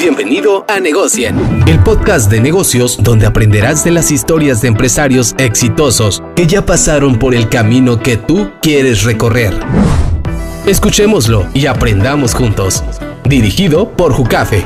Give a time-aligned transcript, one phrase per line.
[0.00, 6.22] Bienvenido a Negocien, el podcast de negocios donde aprenderás de las historias de empresarios exitosos
[6.34, 9.52] que ya pasaron por el camino que tú quieres recorrer.
[10.64, 12.82] Escuchémoslo y aprendamos juntos.
[13.24, 14.64] Dirigido por Jucafe.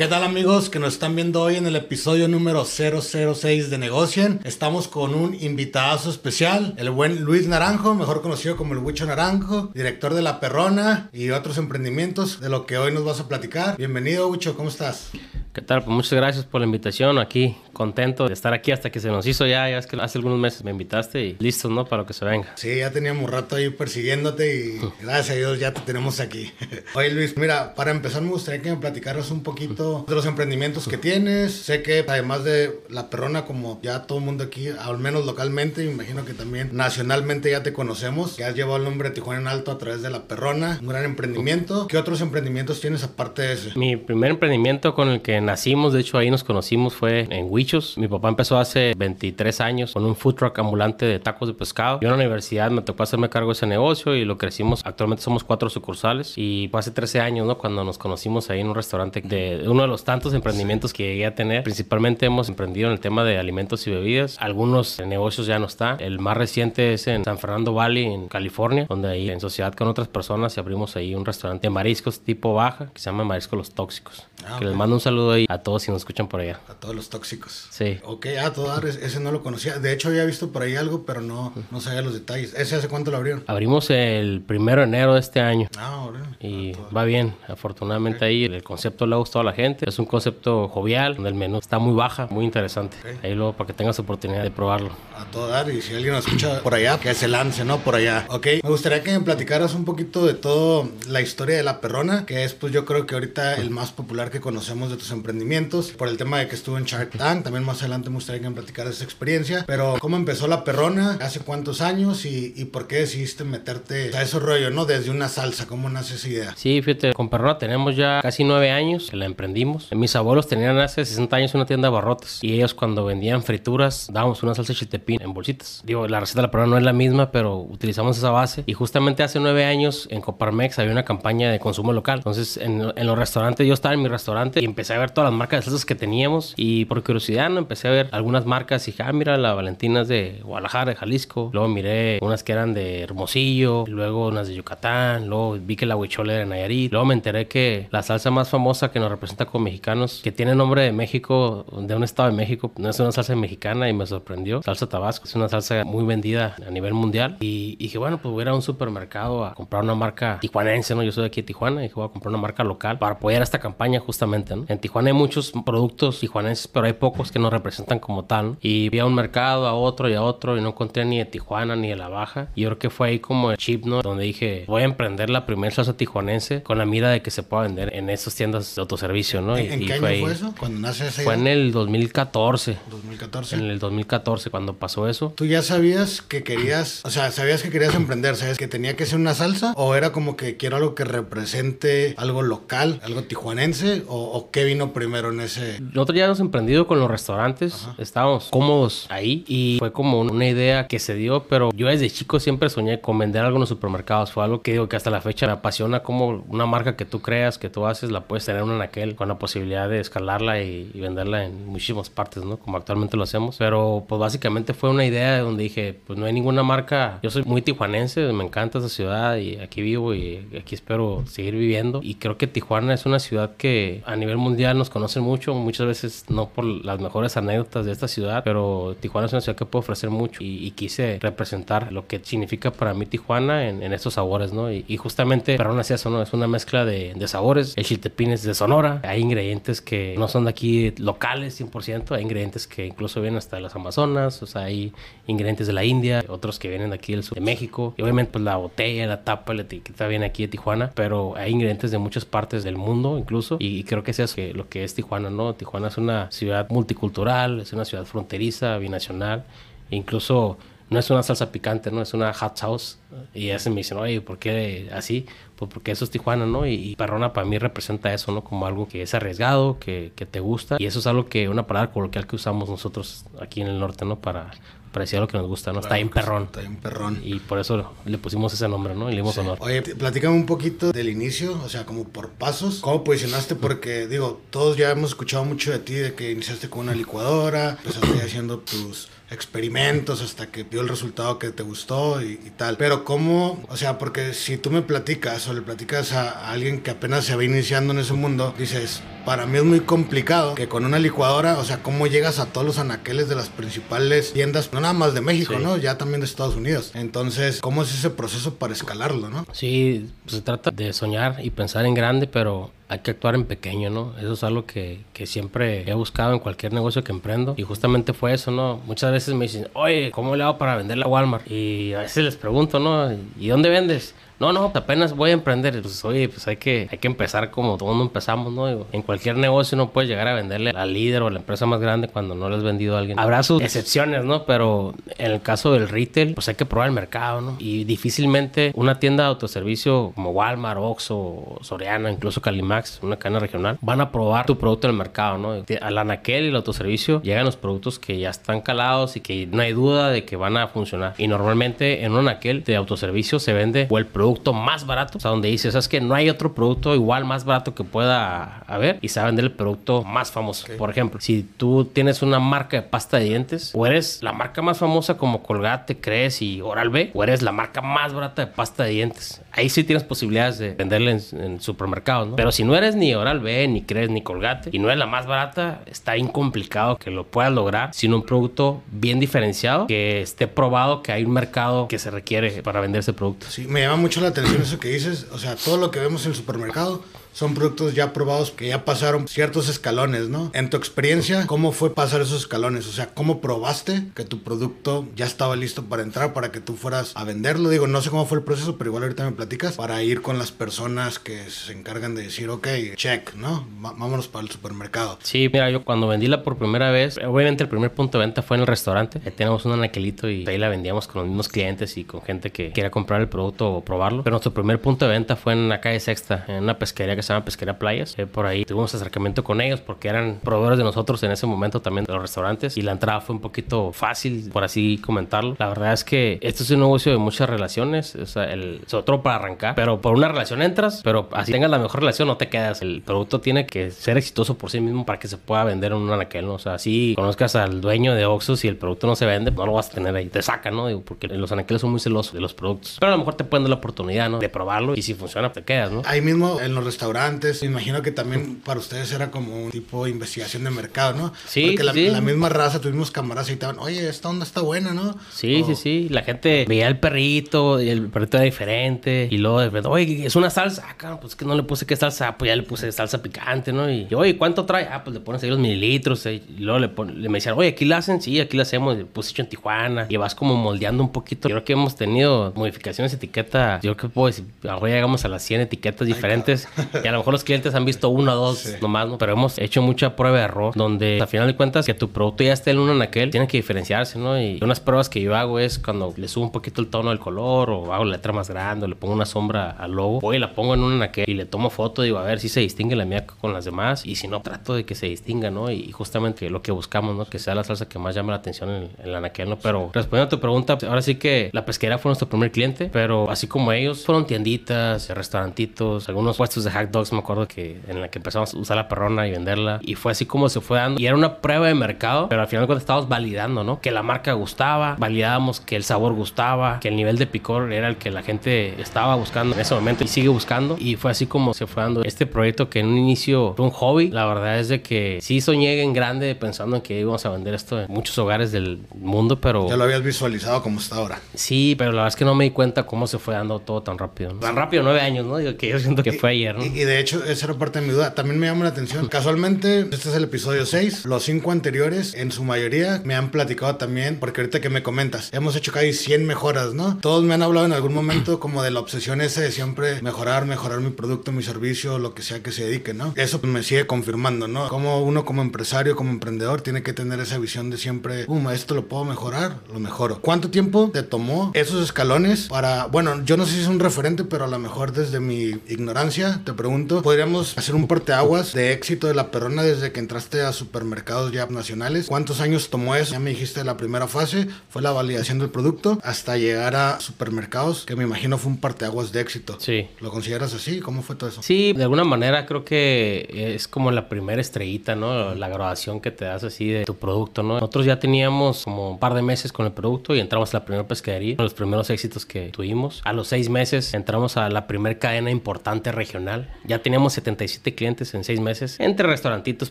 [0.00, 4.40] ¿Qué tal amigos que nos están viendo hoy en el episodio número 006 de Negocien?
[4.44, 9.70] Estamos con un invitado especial, el buen Luis Naranjo, mejor conocido como el Huicho Naranjo,
[9.74, 13.76] director de La Perrona y otros emprendimientos de lo que hoy nos vas a platicar.
[13.76, 15.10] Bienvenido Huicho, ¿cómo estás?
[15.52, 15.82] ¿Qué tal?
[15.82, 17.56] Pues muchas gracias por la invitación aquí.
[17.72, 19.68] Contento de estar aquí hasta que se nos hizo ya.
[19.68, 21.86] Ya es que hace algunos meses me invitaste y listo, ¿no?
[21.86, 22.52] Para lo que se venga.
[22.54, 26.52] Sí, ya teníamos rato ahí persiguiéndote y gracias a Dios ya te tenemos aquí.
[26.94, 30.88] Oye Luis, mira, para empezar me gustaría que me platicaras un poquito de los emprendimientos
[30.88, 31.52] que tienes.
[31.52, 35.84] Sé que además de La Perrona, como ya todo el mundo aquí, al menos localmente,
[35.84, 39.40] me imagino que también nacionalmente ya te conocemos, que has llevado el nombre de Tijuana
[39.40, 41.86] en alto a través de La Perrona, un gran emprendimiento.
[41.86, 43.78] ¿Qué otros emprendimientos tienes aparte de ese?
[43.78, 47.96] Mi primer emprendimiento con el que nacimos, de hecho ahí nos conocimos, fue en Huichos.
[47.98, 52.00] Mi papá empezó hace 23 años con un food truck ambulante de tacos de pescado.
[52.00, 54.82] Yo en la universidad me tocó hacerme cargo de ese negocio y lo crecimos.
[54.84, 57.58] Actualmente somos cuatro sucursales y fue hace 13 años, ¿no?
[57.58, 61.24] Cuando nos conocimos ahí en un restaurante de uno de los tantos emprendimientos que llegué
[61.24, 61.62] a tener.
[61.62, 64.36] Principalmente hemos emprendido en el tema de alimentos y bebidas.
[64.38, 65.98] Algunos negocios ya no están.
[66.00, 69.88] El más reciente es en San Fernando Valley, en California, donde ahí en sociedad con
[69.88, 73.70] otras personas abrimos ahí un restaurante de mariscos tipo baja que se llama Mariscos Los
[73.70, 74.26] Tóxicos.
[74.46, 76.60] Ah, que les mando un saludo ahí a todos si nos escuchan por allá.
[76.68, 77.66] A todos los tóxicos.
[77.70, 77.98] Sí.
[78.04, 79.78] Ok, ah, todo ese no lo conocía.
[79.78, 82.54] De hecho, había visto por ahí algo, pero no, no sabía los detalles.
[82.54, 83.44] ¿Ese hace cuánto lo abrieron?
[83.46, 85.68] Abrimos el primero de enero de este año.
[85.76, 86.08] Ah,
[86.40, 87.34] Y ah, va bien.
[87.48, 89.59] Afortunadamente ahí el concepto le ha gustado a la gente.
[89.60, 92.96] Es un concepto jovial, donde el menú está muy baja, muy interesante.
[93.22, 94.90] Ahí luego para que tengas oportunidad de probarlo.
[95.16, 95.70] A todo dar.
[95.70, 97.78] Y si alguien nos escucha por allá, que se lance, ¿no?
[97.78, 98.24] Por allá.
[98.28, 98.46] Ok.
[98.62, 102.44] Me gustaría que me platicaras un poquito de todo la historia de la perrona, que
[102.44, 105.90] es, pues yo creo que ahorita el más popular que conocemos de tus emprendimientos.
[105.90, 107.44] Por el tema de que estuvo en Shark Tank.
[107.44, 109.64] También más adelante me gustaría que me platicaras esa experiencia.
[109.66, 111.18] Pero, ¿cómo empezó la perrona?
[111.20, 112.24] ¿Hace cuántos años?
[112.24, 114.86] ¿Y, y por qué decidiste meterte a ese rollo, ¿no?
[114.86, 115.66] Desde una salsa.
[115.66, 116.54] ¿Cómo nace esa idea?
[116.56, 119.49] Sí, fíjate, con perrona tenemos ya casi nueve años que la emprendimos.
[119.92, 122.38] Mis abuelos tenían hace 60 años una tienda de barrotes.
[122.42, 125.82] Y ellos cuando vendían frituras dábamos una salsa chiltepín en bolsitas.
[125.84, 128.64] Digo, la receta de la perrona no es la misma, pero utilizamos esa base.
[128.66, 132.18] Y justamente hace nueve años en Coparmex había una campaña de consumo local.
[132.18, 135.30] Entonces, en, en los restaurantes, yo estaba en mi restaurante y empecé a ver todas
[135.30, 136.54] las marcas de salsas que teníamos.
[136.56, 137.58] Y por curiosidad, ¿no?
[137.58, 140.96] empecé a ver algunas marcas y dije, ah, mira, la Valentina es de Guadalajara, de
[140.96, 141.50] Jalisco.
[141.52, 145.96] Luego miré unas que eran de Hermosillo, luego unas de Yucatán, luego vi que la
[145.96, 146.92] huichole era de Nayarit.
[146.92, 150.54] Luego me enteré que la salsa más famosa que nos representa como mexicanos, que tiene
[150.54, 154.06] nombre de México, de un estado de México, no es una salsa mexicana y me
[154.06, 154.62] sorprendió.
[154.62, 157.36] Salsa Tabasco es una salsa muy vendida a nivel mundial.
[157.40, 160.94] Y, dije, bueno, pues voy a ir a un supermercado a comprar una marca tijuanense,
[160.94, 161.02] ¿no?
[161.02, 163.14] Yo soy de aquí de Tijuana y dije, voy a comprar una marca local para
[163.14, 164.64] apoyar esta campaña justamente, ¿no?
[164.68, 168.56] En Tijuana hay muchos productos tijuanenses, pero hay pocos que nos representan como tal.
[168.60, 171.24] Y vi a un mercado, a otro y a otro y no encontré ni de
[171.24, 172.48] Tijuana ni de La Baja.
[172.54, 174.02] Y yo creo que fue ahí como el chip, ¿no?
[174.02, 177.42] Donde dije, voy a emprender la primera salsa tijuanense con la mira de que se
[177.42, 179.56] pueda vender en esas tiendas de autoservicio, ¿no?
[179.56, 180.54] ¿En, y, qué año fue eso?
[180.58, 182.78] Cuando nace esa Fue en el 2014.
[182.90, 183.56] 2014.
[183.56, 185.32] En el 2014 cuando pasó eso.
[185.36, 189.06] ¿Tú ya sabías que querías, o sea, sabías que querías emprender, sabías que tenía que
[189.06, 194.02] ser una salsa o era como que quiero algo que represente algo local, algo tijuanense
[194.08, 195.80] o, o qué vino primero en ese?
[195.80, 200.86] Nosotros ya hemos emprendido con los restaurantes, estábamos cómodos ahí y fue como una idea
[200.86, 204.32] que se dio, pero yo desde chico siempre soñé con vender algo en los supermercados.
[204.32, 207.20] Fue algo que digo que hasta la fecha me apasiona como una marca que tú
[207.20, 210.90] creas, que tú haces, la puedes tener en aquel con la posibilidad de escalarla y,
[210.94, 212.56] venderla en muchísimas partes, ¿no?
[212.56, 213.56] Como actualmente lo hacemos.
[213.58, 217.18] Pero pues básicamente fue una idea donde dije, pues no hay ninguna marca.
[217.22, 221.54] Yo soy muy tijuanense, me encanta esa ciudad y aquí vivo y aquí espero seguir
[221.54, 222.00] viviendo.
[222.02, 225.86] Y creo que Tijuana es una ciudad que a nivel mundial nos conocen mucho, muchas
[225.86, 229.66] veces no por las mejores anécdotas de esta ciudad, pero Tijuana es una ciudad que
[229.66, 234.54] puede ofrecer mucho y, quise representar lo que significa para mí Tijuana en, estos sabores,
[234.54, 234.72] ¿no?
[234.72, 236.22] Y, justamente, pero aún así eso, ¿no?
[236.22, 237.74] Es una mezcla de, sabores.
[237.76, 239.02] El chiltepín es de Sonora.
[239.10, 242.14] Hay ingredientes que no son de aquí locales 100%.
[242.16, 244.40] Hay ingredientes que incluso vienen hasta las Amazonas.
[244.42, 244.92] O sea, hay
[245.26, 247.92] ingredientes de la India, otros que vienen de aquí del sur de México.
[247.96, 250.92] Y obviamente, pues la botella, la tapa, la etiqueta viene aquí de Tijuana.
[250.94, 253.56] Pero hay ingredientes de muchas partes del mundo incluso.
[253.58, 255.54] Y creo que es lo que es Tijuana, ¿no?
[255.54, 259.44] Tijuana es una ciudad multicultural, es una ciudad fronteriza, binacional.
[259.90, 260.56] E incluso
[260.90, 262.02] no es una salsa picante, ¿no?
[262.02, 262.96] Es una hot sauce.
[263.32, 265.24] Y ese me dicen, oye, ¿por qué así?
[265.56, 266.66] Pues porque eso es Tijuana, ¿no?
[266.66, 268.42] Y, Perrona para mí representa eso, ¿no?
[268.42, 270.76] Como algo que es arriesgado, que, que, te gusta.
[270.78, 274.04] Y eso es algo que, una palabra coloquial que usamos nosotros aquí en el norte,
[274.04, 274.20] ¿no?
[274.20, 274.50] Para,
[274.92, 275.80] parecía lo que nos gusta, ¿no?
[275.80, 276.44] está bien perrón.
[276.44, 277.20] Está bien perrón.
[277.22, 279.08] Y por eso le pusimos ese nombre, ¿no?
[279.08, 279.58] Y le dimos honor.
[279.60, 282.80] Oye, platícame un poquito del inicio, o sea, como por pasos.
[282.80, 283.54] ¿Cómo posicionaste?
[283.54, 287.78] Porque, digo, todos ya hemos escuchado mucho de ti, de que iniciaste con una licuadora,
[287.82, 292.76] empezaste haciendo tus experimentos hasta que dio el resultado que te gustó y, tal.
[292.76, 296.90] Pero cómo, o sea, porque si tú me platicas o le platicas a, alguien que
[296.90, 300.84] apenas se va iniciando en ese mundo, dices, para mí es muy complicado que con
[300.84, 304.80] una licuadora, o sea, cómo llegas a todos los anaqueles de las principales tiendas, no
[304.80, 305.76] nada más de México, ¿no?
[305.76, 306.90] Ya también de Estados Unidos.
[306.94, 309.46] Entonces, ¿cómo es ese proceso para escalarlo, no?
[309.52, 313.44] Sí, pues se trata de soñar y pensar en grande, pero hay que actuar en
[313.44, 314.14] pequeño, ¿no?
[314.18, 317.54] Eso es algo que, que, siempre he buscado en cualquier negocio que emprendo.
[317.56, 318.80] Y justamente fue eso, ¿no?
[318.84, 321.48] Muchas veces me dicen, oye, ¿cómo le hago para vender la Walmart?
[321.48, 323.08] Y a veces les pregunto, ¿no?
[323.38, 324.12] ¿Y dónde vendes?
[324.40, 325.82] No, no, apenas voy a emprender.
[325.82, 328.86] Pues oye, pues hay que, hay que empezar como todo mundo empezamos, ¿no?
[328.90, 331.78] En cualquier negocio no puedes llegar a venderle al líder o a la empresa más
[331.78, 333.20] grande cuando no le has vendido a alguien.
[333.20, 334.46] Habrá sus excepciones, ¿no?
[334.46, 337.56] Pero en el caso del retail, pues hay que probar el mercado, ¿no?
[337.58, 343.76] Y difícilmente una tienda de autoservicio como Walmart, Oxxo, Soriana, incluso Calimax, una cadena regional,
[343.82, 345.64] van a probar tu producto en el mercado, ¿no?
[345.82, 349.60] Al anaquel y el autoservicio llegan los productos que ya están calados y que no
[349.60, 351.12] hay duda de que van a funcionar.
[351.18, 355.18] Y normalmente en un anaquel de autoservicio se vende o el producto producto más barato,
[355.18, 358.62] o sea, donde dices, es que no hay otro producto igual más barato que pueda
[358.66, 360.66] haber y se va a vender el producto más famoso.
[360.78, 364.62] Por ejemplo, si tú tienes una marca de pasta de dientes, o eres la marca
[364.62, 368.52] más famosa como Colgate, Crees y Oral B, o eres la marca más barata de
[368.52, 369.42] pasta de dientes.
[369.52, 372.36] Ahí sí tienes posibilidades de venderla en, supermercados, ¿no?
[372.36, 375.06] Pero si no eres ni Oral B, ni Crees, ni Colgate, y no eres la
[375.06, 380.46] más barata, está incomplicado que lo puedas lograr sin un producto bien diferenciado, que esté
[380.46, 383.46] probado que hay un mercado que se requiere para vender ese producto.
[383.48, 385.26] Sí, me llama mucho la atención eso que dices.
[385.32, 388.84] O sea, todo lo que vemos en el supermercado son productos ya probados que ya
[388.84, 390.50] pasaron ciertos escalones, ¿no?
[390.54, 392.86] En tu experiencia, ¿cómo fue pasar esos escalones?
[392.86, 396.74] O sea, ¿cómo probaste que tu producto ya estaba listo para entrar, para que tú
[396.74, 397.68] fueras a venderlo?
[397.68, 400.38] Digo, no sé cómo fue el proceso, pero igual ahorita me platicas para ir con
[400.38, 403.66] las personas que se encargan de decir, ok, check, ¿no?
[403.80, 405.18] vámonos para el supermercado.
[405.22, 408.42] Sí, mira, yo cuando vendí la por primera vez, obviamente el primer punto de venta
[408.42, 409.20] fue en el restaurante.
[409.24, 412.50] Ahí tenemos un anaquelito y ahí la vendíamos con los mismos clientes y con gente
[412.50, 414.22] que quiera comprar el producto o probarlo.
[414.22, 417.26] Pero nuestro primer punto de venta fue en la calle Sexta, en una pesquería que
[417.26, 418.14] se llama Pesquería Playas.
[418.18, 421.80] Eh, por ahí tuvimos acercamiento con ellos porque eran proveedores de nosotros en ese momento
[421.80, 425.56] también de los restaurantes y la entrada fue un poquito fácil, por así comentarlo.
[425.58, 428.94] La verdad es que esto es un negocio de muchas relaciones, o sea, el, es
[428.94, 432.36] otro para arrancar, pero por una relación entras, pero así tengas la mejor relación no
[432.36, 432.82] te quedas.
[432.82, 435.98] El producto tiene que ser exitoso por sí mismo para que se pueda vender en
[435.98, 436.54] un anaquel, ¿no?
[436.54, 439.66] O sea, si conozcas al dueño de Oxxo y el producto no se vende, no
[439.66, 440.28] lo vas a tener ahí.
[440.28, 440.86] Te sacan, ¿no?
[440.86, 442.96] Digo, porque los anaqueles son muy celosos de los productos.
[442.98, 444.38] Pero a lo mejor te pueden dar la oportunidad, ¿no?
[444.38, 446.02] De probarlo y si funciona, te quedas, ¿no?
[446.04, 450.04] Ahí mismo en los restaurantes, me imagino que también para ustedes era como un tipo
[450.04, 451.32] de investigación de mercado, ¿no?
[451.46, 452.08] Sí, Porque la, sí.
[452.08, 455.16] la misma raza, tuvimos camaradas y estaban, oye, esta onda está buena, ¿no?
[455.32, 456.08] Sí, sí, sí.
[456.10, 459.28] La gente veía el perrito y el perrito era diferente.
[459.30, 460.84] Y luego, de repente, oye, es una salsa.
[461.02, 462.36] Ah, pues que no le puse qué salsa.
[462.38, 463.90] Pues ya le puse salsa picante, ¿no?
[463.90, 464.86] Y, oye, ¿cuánto trae?
[464.90, 466.24] Ah, pues le pones ahí los mililitros.
[466.26, 468.20] eh, Y luego le, pon- le me decían, oye, aquí la hacen.
[468.22, 468.98] Sí, aquí la hacemos.
[468.98, 470.06] Y puse hecho en Tijuana.
[470.08, 471.48] Y vas como moldeando un poquito.
[471.48, 473.80] Yo creo que hemos tenido modificaciones de etiqueta.
[473.82, 476.68] Yo creo que puedo decir, ahora llegamos a las 100 etiquetas diferentes.
[477.02, 479.18] y a lo mejor los clientes han visto una o dos nomás, ¿no?
[479.18, 480.74] Pero hemos hecho mucha prueba de error.
[480.74, 483.56] Donde, a final de cuentas, que tu producto ya esté en un anaquel, tiene que
[483.58, 484.40] diferenciarse, ¿no?
[484.40, 487.18] Y unas pruebas que yo hago es cuando le subo un poquito el tono del
[487.18, 490.20] color o hago la letra más grande o le pongo una sombra al logo.
[490.22, 492.60] Oye, la pongo en un anaquel y le tomo foto, digo, a ver si se
[492.60, 494.06] distingue la mía con las demás.
[494.06, 495.70] Y si no, trato de que se distinga, ¿no?
[495.70, 497.24] Y justamente lo que buscamos, ¿no?
[497.24, 499.58] Que sea la salsa que más llame la atención en, en el anaquel, ¿no?
[499.58, 503.30] Pero respondiendo a tu pregunta, ahora sí que la pesquera fue nuestro primer cliente, pero
[503.30, 508.00] así como ellos, fueron tienditas, restaurantitos, algunos puestos de hot dogs, me acuerdo que en
[508.00, 509.80] la que empezamos a usar la perrona y venderla.
[509.82, 511.00] Y fue así como se fue dando.
[511.00, 513.80] Y era una prueba de mercado, pero al final cuando estábamos validando, ¿no?
[513.80, 517.88] Que la marca gustaba, validábamos que el sabor gustaba, que el nivel de picor era
[517.88, 520.76] el que la gente estaba buscando en ese momento y sigue buscando.
[520.78, 523.72] Y fue así como se fue dando este proyecto que en un inicio fue un
[523.72, 524.08] hobby.
[524.08, 527.54] La verdad es de que sí soñé en grande pensando en que íbamos a vender
[527.54, 529.68] esto en muchos hogares del mundo, pero...
[529.68, 531.20] Ya lo habías visualizado como está ahora.
[531.34, 533.82] Sí, pero la verdad es que no me di cuenta cómo se fue dando todo
[533.82, 534.32] tan rápido.
[534.34, 534.40] ¿no?
[534.40, 535.36] Tan rápido, nueve años, ¿no?
[535.38, 536.64] Digo que yo siento que fue ayer, ¿no?
[536.80, 538.14] Y, de hecho, esa era parte de mi duda.
[538.14, 539.08] También me llama la atención.
[539.08, 541.04] Casualmente, este es el episodio 6.
[541.04, 545.28] Los cinco anteriores, en su mayoría, me han platicado también, porque ahorita que me comentas,
[545.34, 546.96] hemos hecho casi 100 mejoras, ¿no?
[546.96, 550.46] Todos me han hablado en algún momento como de la obsesión esa de siempre mejorar,
[550.46, 553.12] mejorar mi producto, mi servicio, lo que sea que se dedique, ¿no?
[553.14, 554.68] Eso me sigue confirmando, ¿no?
[554.68, 558.74] Como uno como empresario, como emprendedor, tiene que tener esa visión de siempre, um, esto
[558.74, 560.22] lo puedo mejorar, lo mejoro.
[560.22, 564.24] ¿Cuánto tiempo te tomó esos escalones para, bueno, yo no sé si es un referente,
[564.24, 568.72] pero a lo mejor desde mi ignorancia te pregunto, pregunto, ¿podríamos hacer un parteaguas de
[568.72, 572.06] éxito de la perrona desde que entraste a supermercados ya nacionales?
[572.06, 573.14] ¿Cuántos años tomó eso?
[573.14, 577.86] Ya me dijiste la primera fase, fue la validación del producto, hasta llegar a supermercados,
[577.86, 579.56] que me imagino fue un parteaguas de éxito.
[579.58, 579.88] Sí.
[579.98, 580.78] ¿Lo consideras así?
[580.78, 581.42] ¿Cómo fue todo eso?
[581.42, 585.34] Sí, de alguna manera creo que es como la primera estrellita, ¿no?
[585.34, 587.54] La grabación que te das así de tu producto, ¿no?
[587.54, 590.64] Nosotros ya teníamos como un par de meses con el producto y entramos a la
[590.64, 593.00] primera pescadería, los primeros éxitos que tuvimos.
[593.04, 596.48] A los seis meses entramos a la primera cadena importante regional.
[596.64, 599.70] Ya teníamos 77 clientes en seis meses, entre restaurantitos,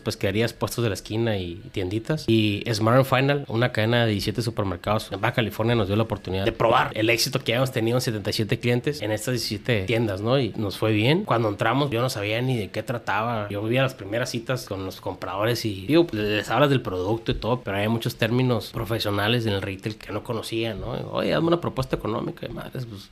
[0.00, 2.24] pesquerías, puestos de la esquina y tienditas.
[2.28, 6.44] Y Smart Final, una cadena de 17 supermercados en Baja California, nos dio la oportunidad
[6.44, 10.38] de probar el éxito que habíamos tenido en 77 clientes en estas 17 tiendas, ¿no?
[10.38, 11.24] Y nos fue bien.
[11.24, 13.48] Cuando entramos, yo no sabía ni de qué trataba.
[13.48, 17.32] Yo vivía las primeras citas con los compradores y digo, pues, les hablas del producto
[17.32, 20.90] y todo, pero hay muchos términos profesionales en el retail que no conocían, ¿no?
[21.12, 23.10] Oye, dame una propuesta económica, madres, pues.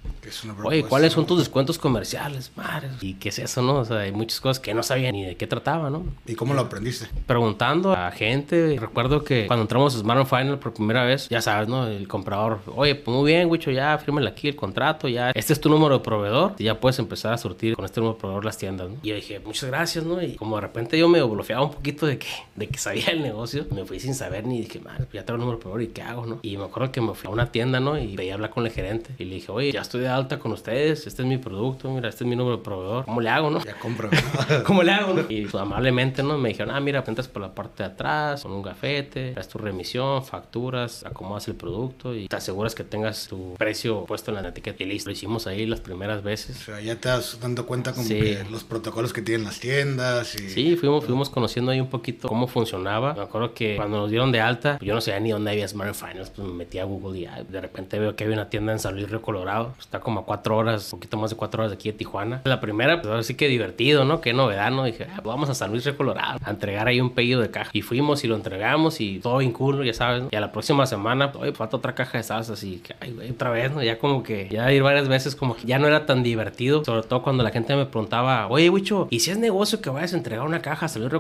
[0.65, 2.53] Oye, ¿cuáles son tus descuentos comerciales?
[2.57, 3.77] Madres, ¿y qué es eso, no?
[3.77, 6.05] O sea, hay muchas cosas que no sabía ni de qué trataba, ¿no?
[6.27, 7.09] ¿Y cómo lo aprendiste?
[7.27, 8.77] Preguntando a gente.
[8.79, 11.87] Recuerdo que cuando entramos a Smart Final por primera vez, ya sabes, ¿no?
[11.87, 15.31] El comprador, oye, pues muy bien, Wicho, ya fírmale aquí el contrato, ya.
[15.31, 18.15] Este es tu número de proveedor y ya puedes empezar a surtir con este número
[18.15, 18.97] de proveedor las tiendas, ¿no?
[19.03, 20.23] Y yo dije, muchas gracias, ¿no?
[20.23, 23.23] Y como de repente yo me bloqueaba un poquito de que, de que sabía el
[23.23, 25.93] negocio, me fui sin saber ni dije, madre, ya tengo el número de proveedor y
[25.93, 26.39] qué hago, ¿no?
[26.43, 27.99] Y me acuerdo que me fui a una tienda, ¿no?
[27.99, 30.53] Y veía hablar con el gerente y le dije, oye, ya estoy de alta con
[30.53, 33.48] ustedes, este es mi producto, mira, este es mi número de proveedor, ¿cómo le hago,
[33.51, 33.65] no?
[33.65, 34.11] Ya compro.
[34.65, 35.25] ¿Cómo le hago, no?
[35.29, 36.39] Y pues, amablemente, ¿no?
[36.39, 39.59] Me dijeron, ah, mira, entras por la parte de atrás con un gafete, traes tu
[39.59, 44.49] remisión, facturas, acomodas el producto y te aseguras que tengas tu precio puesto en la
[44.49, 45.11] etiqueta y listo.
[45.11, 46.57] Lo hicimos ahí las primeras veces.
[46.61, 50.35] O sea, ya te das dando cuenta como que los protocolos que tienen las tiendas
[50.35, 50.51] y...
[50.51, 53.15] Sí, fuimos, fuimos conociendo ahí un poquito cómo funcionaba.
[53.15, 55.95] Me acuerdo que cuando nos dieron de alta, yo no sabía ni dónde había Smart
[55.95, 58.79] Finance, pues me metí a Google y de repente veo que había una tienda en
[58.79, 59.75] San Luis Río Colorado.
[59.79, 62.43] Está como a cuatro horas, un poquito más de cuatro horas de aquí de Tijuana.
[62.45, 64.21] La primera, pues ahora sí que divertido, ¿no?
[64.21, 64.85] Qué novedad, ¿no?
[64.85, 67.51] Dije, ah, pues vamos a San Luis Río Colorado a entregar ahí un pedido de
[67.51, 67.71] caja.
[67.73, 69.55] Y fuimos y lo entregamos y todo bien
[69.85, 70.25] ya sabes.
[70.31, 73.31] Y a la próxima semana, oye, falta otra caja de salsas y que, ay, güey,
[73.31, 73.83] otra vez, ¿no?
[73.83, 76.85] Ya como que, ya ir varias veces como que ya no era tan divertido.
[76.85, 80.13] Sobre todo cuando la gente me preguntaba, oye, Wicho, ¿y si es negocio que vayas
[80.13, 81.13] a entregar una caja a San Luis?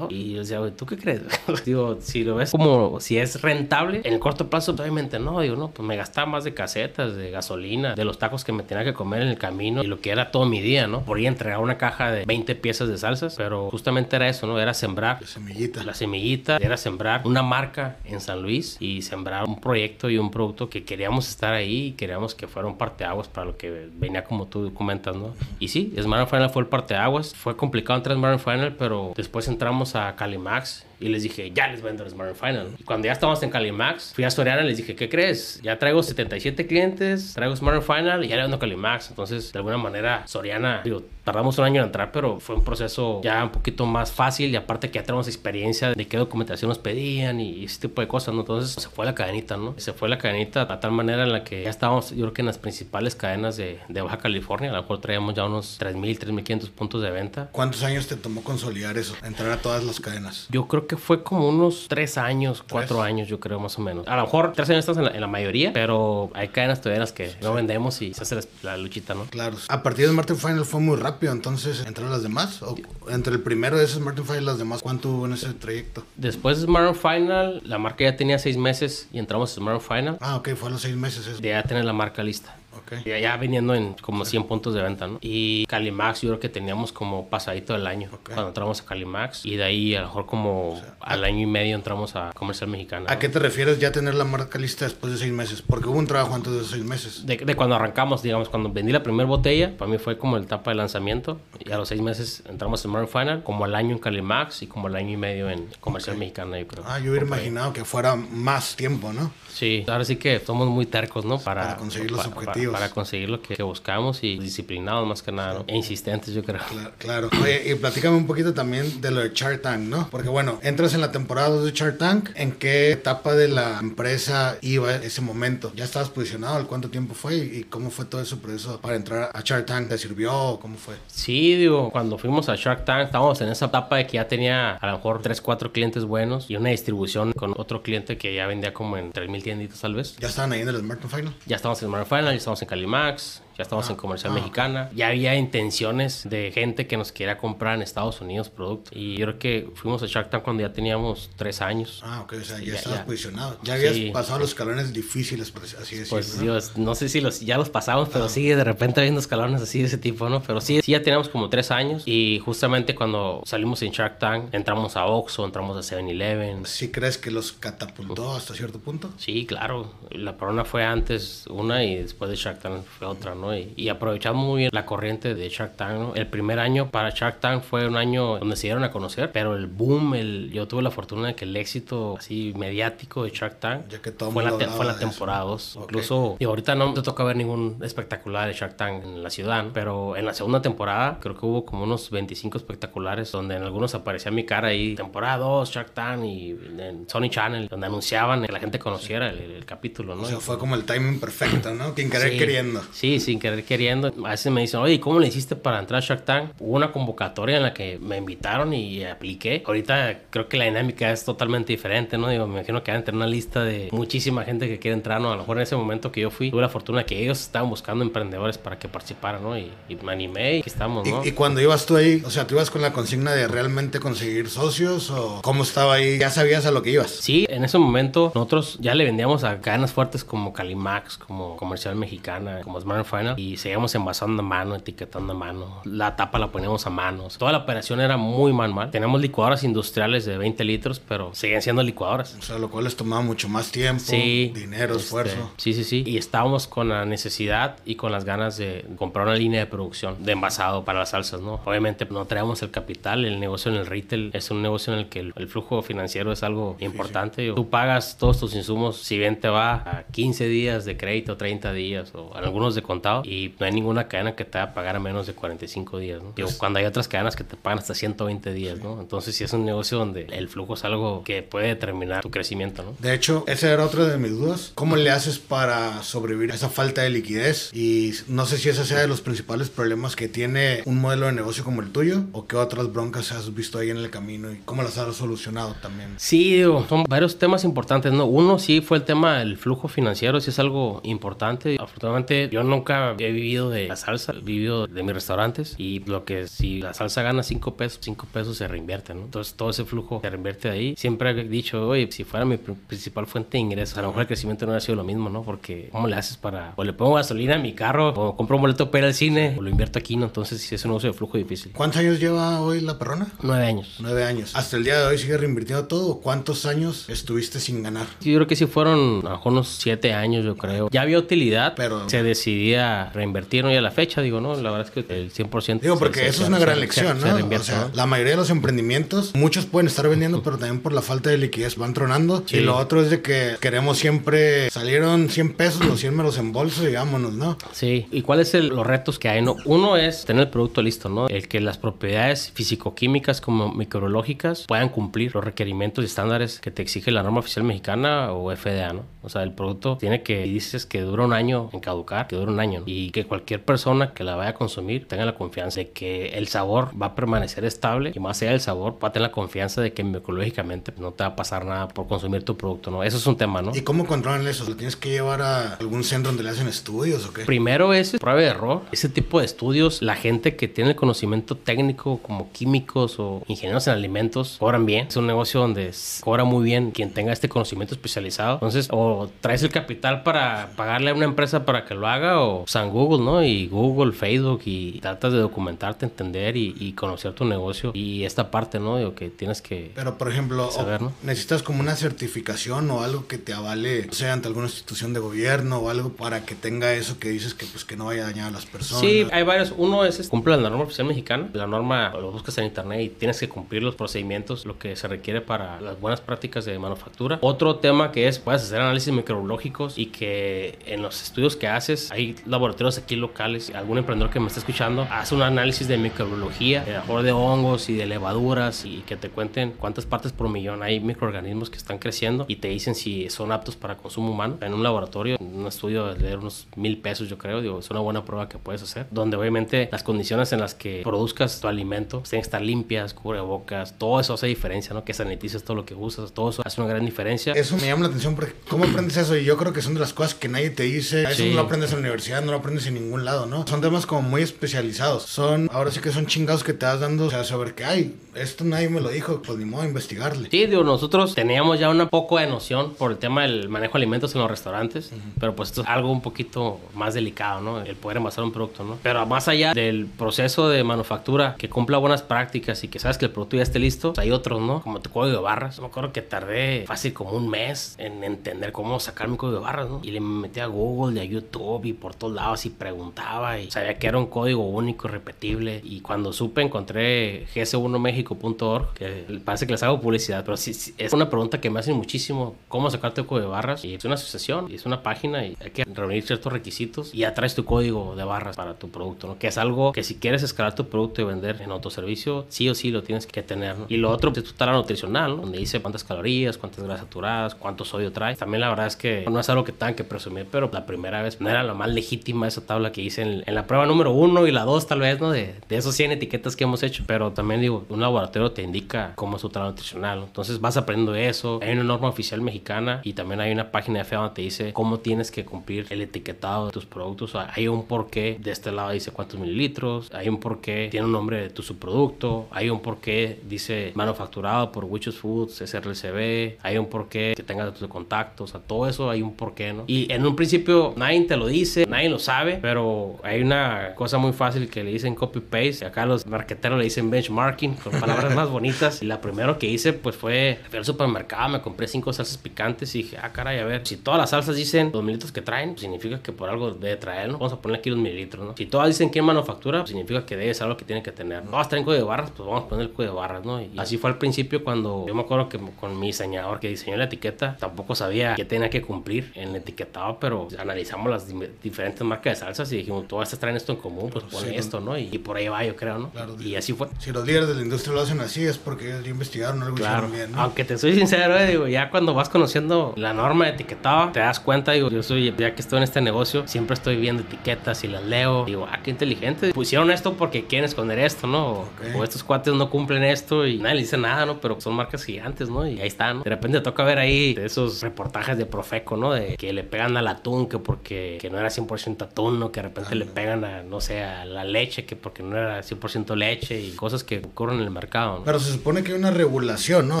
[0.10, 1.22] Y yo decía, güey, ¿tú qué crees?
[1.64, 5.40] Digo, si lo ves como si es rentable, en el corto plazo, obviamente no.
[5.40, 8.62] Digo, no, pues me gastaba más de casetas, de gasolina, de los tacos que me
[8.62, 11.02] tenía que comer en el camino y lo que era todo mi día, ¿no?
[11.02, 14.46] Por ir a entregar una caja de 20 piezas de salsas, pero justamente era eso,
[14.46, 14.58] ¿no?
[14.58, 15.84] Era sembrar la semillita.
[15.84, 20.30] La semillita era sembrar una marca en San Luis y sembrar un proyecto y un
[20.30, 24.24] producto que queríamos estar ahí y queríamos que fuera un parteaguas para lo que venía
[24.24, 25.34] como tú comentas, ¿no?
[25.58, 27.34] Y sí, Smart Final fue el parteaguas.
[27.34, 31.68] Fue complicado entrar en Smart Final, pero después entramos a Calimax y les dije, ya
[31.68, 32.68] les vendo el Smart Final.
[32.78, 35.60] Y cuando ya estábamos en Calimax, fui a Soriana y les dije, ¿qué crees?
[35.62, 39.10] Ya traigo 77 clientes, traigo Smart Final y ya le vendo Calimax.
[39.10, 43.20] Entonces, de alguna manera, Soriana, digo, tardamos un año en entrar, pero fue un proceso
[43.22, 46.78] ya un poquito más fácil y aparte que ya tenemos experiencia de qué documentación nos
[46.78, 48.40] pedían y ese tipo de cosas, ¿no?
[48.40, 49.74] Entonces se fue la cadenita, ¿no?
[49.78, 52.42] Se fue la cadenita a tal manera en la que ya estábamos, yo creo que
[52.42, 56.18] en las principales cadenas de, de Baja California, a lo mejor traíamos ya unos 3.000,
[56.18, 57.48] 3.500 puntos de venta.
[57.52, 60.46] ¿Cuántos años te tomó consolidar eso, entrar a todas las cadenas?
[60.50, 64.08] Yo creo que fue como unos 3 años, 4 años, yo creo más o menos.
[64.08, 66.96] A lo mejor 3 años estás en la, en la mayoría, pero hay cadenas todavía
[66.96, 69.26] en las que no vendemos y se hace la, luchita, ¿no?
[69.26, 69.56] Claro.
[69.68, 72.60] A partir de Martin Final fue muy rápido, entonces entraron las demás.
[72.62, 72.74] ¿O
[73.08, 76.02] entre el primero de esos Martin Final y las demás, ¿cuánto hubo en ese trayecto?
[76.16, 80.18] Después de Smart Final, la marca ya tenía 6 meses y entramos a Smart Final.
[80.20, 81.40] Ah, ok, fue a los 6 meses eso.
[81.40, 82.56] De ya tener la marca lista.
[82.90, 83.04] Ok.
[83.06, 85.18] Ya, ya viniendo en como 100 puntos de venta, ¿no?
[85.20, 88.26] Y Calimax, yo creo que teníamos como pasadito el año Ok.
[88.32, 89.44] cuando entramos a Calimax.
[89.46, 93.06] Y de ahí, a lo mejor como al año y medio entramos a Comercial Mexicana.
[93.08, 93.18] ¿A ¿no?
[93.20, 95.62] qué te refieres ya tener la marca lista después de 6 meses?
[95.62, 97.26] Porque hubo un trabajo antes de 6 meses.
[97.26, 100.44] De, de cuando arrancamos, digamos, cuando vendí la primera botella, para mí fue como el
[100.44, 101.40] etapa de lanzamiento.
[101.64, 104.66] Y a los seis meses entramos en Marin Final, como al año en Calimax y
[104.66, 106.84] como al año y medio en Comercial Mexicana, yo creo.
[106.86, 109.30] Ah, yo hubiera imaginado que fuera más tiempo, ¿no?
[109.52, 111.38] Sí, ahora sí que somos muy tercos, ¿no?
[111.38, 112.72] Para, Para conseguir los pa- pa- objetivos.
[112.72, 115.64] Para, conseguir lo que, que buscamos y disciplinados más que nada, ¿no?
[115.66, 116.62] E insistentes, yo creo.
[116.68, 117.30] Claro, claro.
[117.42, 120.08] Oye, y platícame un poquito también de lo de Shark Tank, ¿no?
[120.10, 122.30] Porque bueno, entras en la temporada 2 de Shark Tank.
[122.34, 125.72] ¿En qué etapa de la empresa iba ese momento?
[125.74, 126.56] ¿Ya estabas posicionado?
[126.56, 127.36] ¿Al cuánto tiempo fue?
[127.36, 129.88] ¿Y cómo fue todo ese proceso para entrar a Shark Tank?
[129.88, 130.58] ¿Te sirvió?
[130.60, 130.94] ¿Cómo fue?
[131.08, 134.76] Sí, digo, cuando fuimos a Shark Tank, estábamos en esa etapa de que ya tenía
[134.76, 138.46] a lo mejor 3, 4 clientes buenos y una distribución con otro cliente que ya
[138.46, 140.16] vendía como en 3.000 tienditas tal vez.
[140.18, 141.34] ¿Ya estaban ahí en el Smart Final?
[141.46, 144.36] Ya estamos en Smart Final, ya estamos en Calimax, Ya estamos Ah, en comercial ah,
[144.36, 144.90] mexicana.
[144.94, 148.90] Ya había intenciones de gente que nos quería comprar en Estados Unidos productos.
[148.96, 152.00] Y yo creo que fuimos a Shark Tank cuando ya teníamos tres años.
[152.02, 153.04] Ah, ok, o sea, ya, Ya, estabas ya.
[153.04, 153.58] posicionado.
[153.62, 154.10] Ya habías Sí.
[154.14, 156.08] pasado los escalones difíciles, por así decirlo.
[156.08, 156.42] Pues ¿no?
[156.42, 159.80] Dios, no sé si los, ya los pasamos, pero sí, de repente habiendo escalones así
[159.80, 160.42] de ese tipo, ¿no?
[160.42, 164.54] Pero sí, sí ya teníamos como tres años y justamente cuando salimos en Shark Tank,
[164.54, 166.64] entramos a Oxxo, entramos a 7-Eleven.
[166.64, 169.10] ¿Sí crees que los catapultó hasta cierto punto?
[169.18, 169.92] Sí, claro.
[170.10, 173.49] La Perona fue antes una y después de Shark Tank fue otra, ¿no?
[173.54, 176.14] Y, y aprovechamos muy bien la corriente de Shark Tank, ¿no?
[176.14, 179.54] El primer año para Shark Tank fue un año donde se dieron a conocer, pero
[179.56, 183.58] el boom, el, yo tuve la fortuna de que el éxito así mediático de Shark
[183.60, 185.76] Tank Ya que todo fue, la, fue la temporada 2.
[185.76, 185.82] Ok.
[185.84, 189.64] Incluso, y ahorita no te toca ver ningún espectacular de Shark Tank en la ciudad,
[189.72, 193.94] pero en la segunda temporada creo que hubo como unos 25 espectaculares donde en algunos
[193.94, 198.52] aparecía mi cara ahí, temporada 2, Shark Tank y en Sony Channel, donde anunciaban que
[198.52, 200.22] la gente conociera el, el capítulo, ¿no?
[200.22, 201.94] O sea, fue como el timing perfecto, ¿no?
[201.94, 202.38] Quien querer Sí.
[202.38, 202.82] queriendo.
[202.92, 204.12] Sí, sin querer queriendo.
[204.24, 206.52] A veces me dicen, oye, ¿cómo le hiciste para entrar a Shark Tank?
[206.60, 209.62] Hubo una convocatoria en la que me invitaron y apliqué.
[209.66, 212.28] Ahorita creo que la dinámica es totalmente diferente, ¿no?
[212.28, 215.20] Digo, me imagino que van a tener una lista de muchísima gente que quiere entrar,
[215.20, 215.28] ¿no?
[215.32, 217.68] A lo mejor en ese momento que yo fui, tuve la fortuna que ellos estaban
[217.68, 219.58] buscando emprendedores para que participaran, ¿no?
[219.58, 221.24] Y, y me animé y aquí estamos, ¿no?
[221.24, 224.00] Y, y cuando ibas tú ahí, o sea, ¿tú ibas con la consigna de realmente
[224.00, 226.18] conseguir socios o cómo estaba ahí?
[226.18, 227.10] ¿Ya sabías a lo que ibas?
[227.10, 231.96] Sí, en ese momento nosotros ya le vendíamos a cadenas fuertes como Calimax, como Comercial
[231.96, 235.80] Mexicana, como Smart Final y seguíamos envasando a mano, etiquetando a mano.
[235.84, 237.38] La tapa la poníamos a manos.
[237.38, 238.90] Toda la operación era muy manual.
[238.90, 242.36] Tenemos licuadoras industriales de 20 litros, pero seguían siendo licuadoras.
[242.38, 244.52] O sea, lo cual les tomaba mucho más tiempo, Sí.
[244.54, 245.52] dinero, este, esfuerzo.
[245.56, 246.02] Sí, sí, sí.
[246.06, 250.24] Y estábamos con la necesidad y con las ganas de comprar una línea de producción
[250.24, 251.60] de envasado para las salsas, ¿no?
[251.64, 255.08] Obviamente no traemos el capital, el negocio en el retail es un negocio en el
[255.08, 257.52] que el, el flujo financiero es algo importante.
[257.54, 261.72] Tú pagas todos tus insumos, si bien te va a 15 días de crédito, 30
[261.72, 264.96] días o algunos de contado y no hay ninguna cadena que te va a pagar
[264.96, 266.32] a menos de 45 días, ¿no?
[266.34, 269.00] Digo, cuando hay otras cadenas que te pagan hasta 120 días, ¿no?
[269.00, 272.82] Entonces sí es un negocio donde el flujo es algo que puede determinar tu crecimiento,
[272.82, 272.94] ¿no?
[272.98, 274.72] De hecho, esa era otra de mis dudas.
[274.74, 277.70] ¿Cómo le haces para sobrevivir a esa falta de liquidez?
[277.72, 281.32] Y no sé si ese sea de los principales problemas que tiene un modelo de
[281.32, 284.58] negocio como el tuyo o qué otras broncas has visto ahí en el camino y
[284.64, 286.14] cómo las has solucionado también.
[286.16, 288.26] Sí, digo, son varios temas importantes, ¿no?
[288.26, 291.76] Uno sí fue el tema del flujo financiero, sí es algo importante.
[291.78, 296.24] Afortunadamente yo nunca he vivido de la salsa, he vivido de mis restaurantes y lo
[296.24, 299.22] que si la salsa gana 5 pesos, 5 pesos se reinvierte, ¿no?
[299.22, 300.94] Entonces todo ese flujo se reinvierte de ahí.
[300.96, 304.22] Siempre he dicho, oye, si fuera mi pr- principal fuente de ingresos, a lo mejor
[304.22, 305.42] el crecimiento no hubiera sido lo mismo, ¿no?
[305.42, 308.62] Porque ¿cómo le haces para, o le pongo gasolina a mi carro, o compro un
[308.62, 310.26] boleto para ir al cine, o lo invierto aquí, ¿no?
[310.26, 311.72] Entonces sí es un negocio de flujo difícil.
[311.72, 313.28] ¿Cuántos años lleva hoy la perrona?
[313.42, 313.96] Nueve años.
[314.00, 314.54] Nueve años.
[314.54, 316.08] ¿Hasta el día de hoy sigue reinvirtiendo todo?
[316.10, 318.06] ¿O ¿Cuántos años estuviste sin ganar?
[318.20, 320.88] Sí, Yo creo que sí fueron a lo mejor unos siete años, yo creo.
[320.90, 323.72] Ya había utilidad, Pero- se decidía reinvertir, ¿no?
[323.72, 324.54] Y a la fecha, digo, ¿no?
[324.54, 325.80] La verdad es que el 100%.
[325.82, 327.56] Digo, porque se- eso se- es una se- gran lección, ¿no?
[327.56, 331.02] o sea, la mayoría de los emprendimientos, muchos pueden estar vendiendo, pero también por la
[331.02, 332.42] falta de liquidez van tronando.
[332.46, 332.58] Sí.
[332.58, 336.38] Y lo otro es de que queremos siempre, salieron 100 pesos, los 100 me los
[336.38, 337.56] embolso y vámonos, ¿no?
[337.72, 339.42] Sí, ¿y cuáles son los retos que hay?
[339.42, 339.56] No?
[339.64, 341.28] Uno es tener el producto listo, ¿no?
[341.28, 346.82] El que las propiedades fisicoquímicas como microbiológicas puedan cumplir los requerimientos y estándares que te
[346.82, 349.04] exige la norma oficial mexicana o FDA, ¿no?
[349.22, 352.50] O sea, el producto tiene que, dices que dura un año en caducar, que dura
[352.50, 352.84] un año, ¿no?
[352.86, 356.48] y que cualquier persona que la vaya a consumir tenga la confianza de que el
[356.48, 359.80] sabor va a permanecer estable y más allá del sabor va a tener la confianza
[359.80, 363.02] de que microbiológicamente no te va a pasar nada por consumir tu producto, ¿no?
[363.02, 363.72] Eso es un tema, ¿no?
[363.74, 364.68] ¿Y cómo controlan eso?
[364.68, 367.44] ¿Lo tienes que llevar a algún centro donde le hacen estudios o qué?
[367.44, 368.82] Primero es prueba de error.
[368.92, 373.86] Ese tipo de estudios, la gente que tiene el conocimiento técnico como químicos o ingenieros
[373.86, 375.06] en alimentos cobran bien.
[375.08, 378.54] Es un negocio donde cobra muy bien quien tenga este conocimiento especializado.
[378.54, 382.66] Entonces, o traes el capital para pagarle a una empresa para que lo haga o
[382.70, 383.42] San Google, ¿no?
[383.42, 388.52] Y Google, Facebook y tratas de documentarte, entender y, y conocer tu negocio y esta
[388.52, 388.96] parte, ¿no?
[388.96, 389.90] Digo que tienes que...
[389.92, 391.12] Pero, por ejemplo, Saber, ¿no?
[391.24, 395.18] necesitas como una certificación o algo que te avale, o sea, ante alguna institución de
[395.18, 398.26] gobierno o algo para que tenga eso que dices que pues que no vaya a
[398.26, 399.00] dañar a las personas.
[399.00, 399.74] Sí, hay varios.
[399.76, 401.50] Uno es este, cumple la norma oficial mexicana.
[401.52, 405.08] La norma lo buscas en internet y tienes que cumplir los procedimientos, lo que se
[405.08, 407.40] requiere para las buenas prácticas de manufactura.
[407.40, 412.12] Otro tema que es, puedes hacer análisis microbiológicos y que en los estudios que haces,
[412.12, 413.72] hay laboratorios aquí locales.
[413.74, 417.32] Algún emprendedor que me está escuchando hace un análisis de microbiología, a lo mejor de
[417.32, 421.78] hongos y de levaduras y que te cuenten cuántas partes por millón hay microorganismos que
[421.78, 424.58] están creciendo y te dicen si son aptos para consumo humano.
[424.60, 428.00] En un laboratorio, en un estudio de unos mil pesos, yo creo, digo, es una
[428.00, 432.18] buena prueba que puedes hacer, donde obviamente las condiciones en las que produzcas tu alimento
[432.18, 435.04] pues, tienen que estar limpias, cubrebocas, todo eso hace diferencia, ¿no?
[435.04, 437.52] Que sanitices todo lo que usas, todo eso hace una gran diferencia.
[437.54, 439.36] Eso me llama la atención porque ¿cómo aprendes eso?
[439.36, 441.22] Y yo creo que son de las cosas que nadie te dice.
[441.24, 441.48] Eso Sí.
[441.50, 443.64] no lo aprendes en la universidad, no no lo aprendes en ningún lado, ¿no?
[443.66, 445.22] Son temas como muy especializados.
[445.22, 448.16] Son, ahora sí que son chingados que te vas dando, o sea, saber que, ay,
[448.34, 450.48] esto nadie me lo dijo, pues ni modo investigarle.
[450.50, 453.98] Sí, digo, nosotros teníamos ya una poco de noción por el tema del manejo de
[453.98, 457.80] alimentos en los restaurantes, pero pues esto es algo un poquito más delicado, ¿no?
[457.80, 458.98] El poder envasar un producto, ¿no?
[459.02, 463.26] Pero más allá del proceso de manufactura que cumpla buenas prácticas y que sabes que
[463.26, 464.82] el producto ya esté listo, pues hay otros, ¿no?
[464.82, 465.78] Como tu código de barras.
[465.78, 469.64] Me acuerdo que tardé fácil como un mes en entender cómo sacar mi código de
[469.64, 470.00] barras, ¿no?
[470.02, 473.70] Y le metí a Google y a YouTube y por todos lados y preguntaba y
[473.70, 475.80] sabía que era un código único repetible.
[475.84, 481.12] Y cuando supe, encontré gs1mexico.org, que parece que les hago publicidad, pero sí, sí, es
[481.12, 483.84] una pregunta que me hacen muchísimo, ¿cómo sacar tu código de barras?
[483.84, 487.18] Y es una asociación, y es una página y hay que reunir ciertos requisitos y
[487.18, 489.38] ya traes tu código de barras para tu producto, ¿no?
[489.38, 492.74] Que es algo que si quieres escalar tu producto y vender en autoservicio, sí o
[492.74, 493.86] sí lo tienes que tener, ¿no?
[493.88, 495.42] Y lo otro es tu tabla nutricional, ¿no?
[495.42, 498.36] Donde dice cuántas calorías, cuántas grasas saturadas, cuánto sodio trae.
[498.36, 501.22] También la verdad es que no es algo que tengan que presumir, pero la primera
[501.22, 501.90] vez no era la más
[502.20, 505.00] legítima esa tabla que hice en, en la prueba número uno y la dos tal
[505.00, 505.30] vez, ¿no?
[505.30, 507.04] De, de esos 100 etiquetas que hemos hecho.
[507.06, 510.20] Pero también digo, un laboratorio te indica cómo es su tabla nutricional.
[510.20, 510.26] ¿no?
[510.26, 511.60] Entonces vas aprendiendo eso.
[511.62, 514.72] Hay una norma oficial mexicana y también hay una página de FEA donde te dice
[514.72, 517.34] cómo tienes que cumplir el etiquetado de tus productos.
[517.34, 518.38] Hay un porqué.
[518.40, 520.10] De este lado dice cuántos mililitros.
[520.12, 520.88] Hay un porqué.
[520.90, 522.48] Tiene un nombre de tu subproducto.
[522.50, 523.40] Hay un porqué.
[523.48, 526.58] Dice manufacturado por Wichus Foods, SRCB.
[526.62, 528.54] Hay un porqué que tenga tus contactos.
[528.54, 529.84] A todo eso hay un porqué, ¿no?
[529.86, 534.18] Y en un principio nadie te lo dice, nadie lo sabe, pero hay una cosa
[534.18, 535.84] muy fácil que le dicen copy-paste.
[535.84, 539.02] Acá los marqueteros le dicen benchmarking con palabras más bonitas.
[539.02, 542.94] Y la primero que hice pues fue fui al supermercado, me compré cinco salsas picantes
[542.94, 545.70] y dije, ah, caray, a ver, si todas las salsas dicen los mililitros que traen,
[545.70, 547.38] pues significa que por algo debe traer, ¿no?
[547.38, 548.56] Vamos a poner aquí los mililitros, ¿no?
[548.56, 551.42] Si todas dicen quién manufactura, pues significa que debe ser algo que tiene que tener.
[551.44, 553.60] Todas traen código de barras, pues vamos a poner el código de barras, ¿no?
[553.60, 556.96] Y así fue al principio cuando yo me acuerdo que con mi diseñador que diseñó
[556.96, 561.28] la etiqueta, tampoco sabía qué tenía que cumplir en el etiquetado, pero analizamos las
[561.62, 564.54] diferentes marcas de salsas y dijimos, todas estas traen esto en común, pues pone Sí,
[564.56, 564.96] esto, ¿no?
[564.98, 566.10] Y, y por ahí va, yo creo, ¿no?
[566.10, 566.88] Claro, y así fue.
[566.98, 569.76] Si los líderes de la industria lo hacen así es porque ellos ya investigaron algo
[569.76, 570.42] y Claro, hicieron bien, ¿no?
[570.42, 574.20] aunque te soy sincero, eh, digo, ya cuando vas conociendo la norma de etiquetado, te
[574.20, 577.84] das cuenta, digo, yo soy, ya que estoy en este negocio, siempre estoy viendo etiquetas
[577.84, 581.46] y las leo, digo, ah, qué inteligente, pusieron esto porque quieren esconder esto, ¿no?
[581.48, 581.96] O, Ok.
[581.96, 584.40] o estos cuates no cumplen esto y nadie le dice nada, ¿no?
[584.40, 585.66] Pero son marcas gigantes, ¿no?
[585.66, 586.22] Y ahí están, ¿no?
[586.24, 589.12] De repente toca ver ahí esos reportajes de Profeco, ¿no?
[589.12, 592.52] De que le pegan al atún, que porque que no era 100% atún, ¿no?
[592.52, 595.60] Que de repente le pegan a, no sé, a la leche, que porque no era
[595.60, 598.24] 100% leche y cosas que ocurren en el mercado, ¿no?
[598.24, 600.00] Pero se supone que hay una regulación, ¿no?